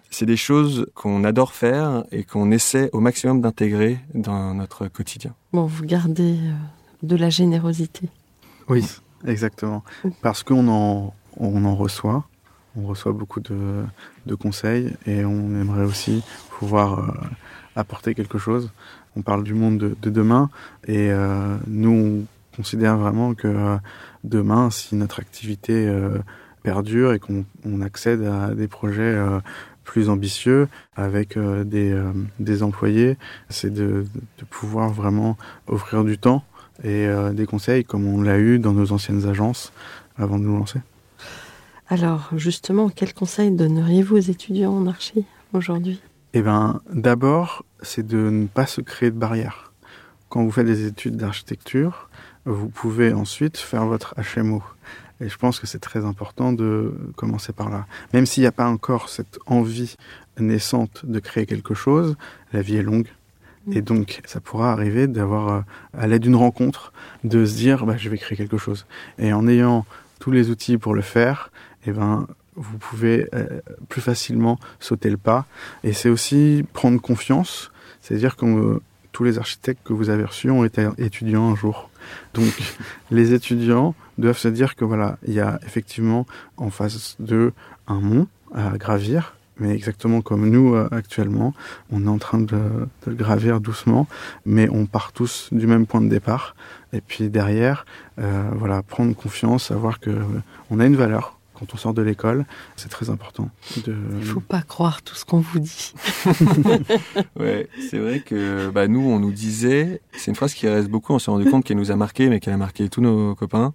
[0.10, 5.34] c'est des choses qu'on adore faire et qu'on essaie au maximum d'intégrer dans notre quotidien.
[5.54, 6.54] Bon, vous gardez euh,
[7.04, 8.10] de la générosité.
[8.70, 8.86] Oui,
[9.26, 9.84] exactement.
[10.22, 12.26] Parce qu'on en, on en reçoit.
[12.76, 13.84] On reçoit beaucoup de,
[14.28, 17.12] de, conseils et on aimerait aussi pouvoir euh,
[17.76, 18.72] apporter quelque chose.
[19.18, 20.50] On parle du monde de, demain
[20.88, 23.78] et euh, nous, on considère vraiment que
[24.24, 25.92] demain, si notre activité
[26.64, 29.16] perdure et qu'on accède à des projets
[29.88, 33.18] plus ambitieux avec euh, des, euh, employés,
[33.50, 34.06] c'est de,
[34.52, 36.44] pouvoir vraiment offrir du temps
[36.84, 39.72] et euh, des conseils comme on l'a eu dans nos anciennes agences
[40.18, 40.80] avant de nous lancer.
[41.90, 46.02] Alors justement, quels conseils donneriez-vous aux étudiants en archi aujourd'hui?
[46.38, 49.74] Eh bien, d'abord, c'est de ne pas se créer de barrières.
[50.30, 52.12] Quand vous faites des études d'architecture,
[52.46, 54.62] vous pouvez ensuite faire votre HMO.
[55.20, 57.88] Et je pense que c'est très important de commencer par là.
[58.14, 59.96] Même s'il n'y a pas encore cette envie
[60.40, 62.16] naissante de créer quelque chose,
[62.54, 63.08] la vie est longue.
[63.66, 63.74] Mm.
[63.74, 65.62] Et donc, ça pourra arriver d'avoir, euh,
[65.98, 68.86] à l'aide d'une rencontre, de se dire, bah, je vais créer quelque chose.
[69.18, 69.88] Et en ayant
[70.20, 71.50] tous les outils pour le faire,
[71.88, 72.28] eh ben,
[72.58, 75.46] vous pouvez euh, plus facilement sauter le pas.
[75.84, 77.72] Et c'est aussi prendre confiance.
[78.02, 78.80] C'est-à-dire que
[79.12, 81.90] tous les architectes que vous avez reçus ont été étudiants un jour.
[82.34, 82.54] Donc,
[83.12, 86.26] les étudiants doivent se dire que voilà, il y a effectivement
[86.58, 87.54] en face d'eux
[87.88, 91.54] un mont à gravir, mais exactement comme nous euh, actuellement,
[91.92, 92.60] on est en train de,
[93.06, 94.08] le gravir doucement,
[94.46, 96.56] mais on part tous du même point de départ.
[96.94, 97.86] Et puis derrière,
[98.20, 100.12] euh, voilà, prendre confiance, savoir que
[100.70, 102.46] on a une valeur, quand on sort de l'école,
[102.76, 103.50] c'est très important.
[103.86, 103.96] De...
[104.18, 105.94] Il faut pas croire tout ce qu'on vous dit.
[107.40, 111.14] ouais, c'est vrai que bah, nous, on nous disait, c'est une phrase qui reste beaucoup,
[111.14, 113.74] on s'est rendu compte qu'elle nous a marqué, mais qu'elle a marqué tous nos copains,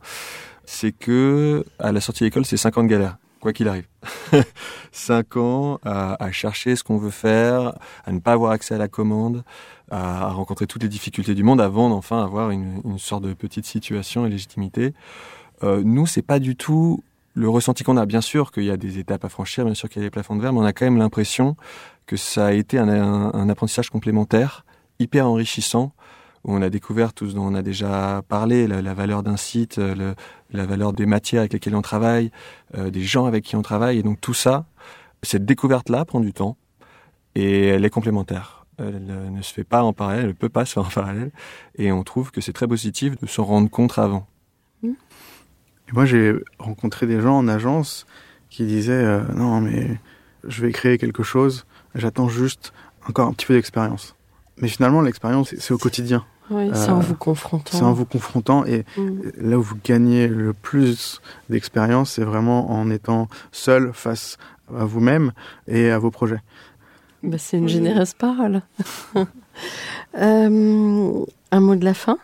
[0.64, 3.88] c'est que à la sortie de l'école, c'est 5 ans de galère quoi qu'il arrive.
[4.92, 7.74] Cinq ans à, chercher ce qu'on veut faire,
[8.04, 9.42] à ne pas avoir accès à la commande,
[9.90, 13.66] à, rencontrer toutes les difficultés du monde avant d'enfin avoir une, une, sorte de petite
[13.66, 14.94] situation et légitimité.
[15.64, 17.02] Euh, nous, c'est pas du tout
[17.34, 19.88] le ressenti qu'on a, bien sûr qu'il y a des étapes à franchir, bien sûr
[19.88, 21.56] qu'il y a des plafonds de verre, mais on a quand même l'impression
[22.06, 24.64] que ça a été un, apprentissage complémentaire,
[24.98, 25.92] hyper enrichissant,
[26.44, 29.78] où on a découvert tout ce dont on a déjà parlé, la, valeur d'un site,
[29.78, 30.14] le,
[30.50, 32.30] la valeur des matières avec lesquelles on travaille,
[32.76, 33.98] euh, des gens avec qui on travaille.
[33.98, 34.66] Et donc tout ça,
[35.22, 36.56] cette découverte-là prend du temps
[37.34, 38.66] et elle est complémentaire.
[38.78, 41.30] Elle ne se fait pas en parallèle, elle ne peut pas se faire en parallèle.
[41.76, 44.26] Et on trouve que c'est très positif de s'en rendre compte avant.
[45.92, 48.06] Et moi, j'ai rencontré des gens en agence
[48.50, 49.98] qui disaient euh, non, mais
[50.46, 52.72] je vais créer quelque chose, j'attends juste
[53.08, 54.14] encore un petit peu d'expérience.
[54.58, 56.24] Mais finalement, l'expérience, c'est au quotidien.
[56.50, 57.76] Oui, c'est en euh, vous confrontant.
[57.76, 58.64] C'est en vous confrontant.
[58.66, 59.20] Et mm.
[59.38, 64.38] là où vous gagnez le plus d'expérience, c'est vraiment en étant seul face
[64.74, 65.32] à vous-même
[65.66, 66.40] et à vos projets.
[67.22, 68.62] Bah, c'est une généreuse parole.
[70.14, 72.18] Euh, un mot de la fin?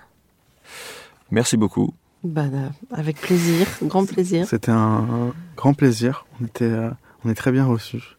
[1.30, 1.94] Merci beaucoup.
[2.24, 2.46] Bah,
[2.90, 4.46] avec plaisir, grand plaisir.
[4.48, 6.26] C'était un grand plaisir.
[6.40, 6.90] On, était, euh,
[7.24, 8.16] on est très bien reçus.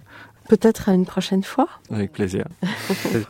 [0.48, 1.68] Peut-être à une prochaine fois.
[1.92, 2.46] Avec plaisir.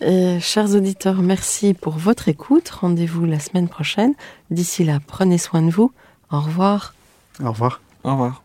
[0.00, 2.68] Euh, chers auditeurs, merci pour votre écoute.
[2.68, 4.14] Rendez-vous la semaine prochaine.
[4.52, 5.90] D'ici là, prenez soin de vous.
[6.30, 6.94] Au revoir.
[7.42, 7.80] Au revoir.
[8.04, 8.44] Au revoir.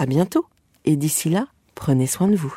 [0.00, 0.46] À bientôt,
[0.84, 2.54] et d'ici là, prenez soin de vous.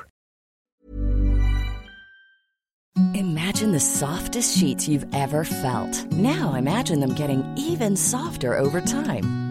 [3.16, 6.06] Imagine the softest sheets you've ever felt.
[6.12, 9.51] Now imagine them getting even softer over time.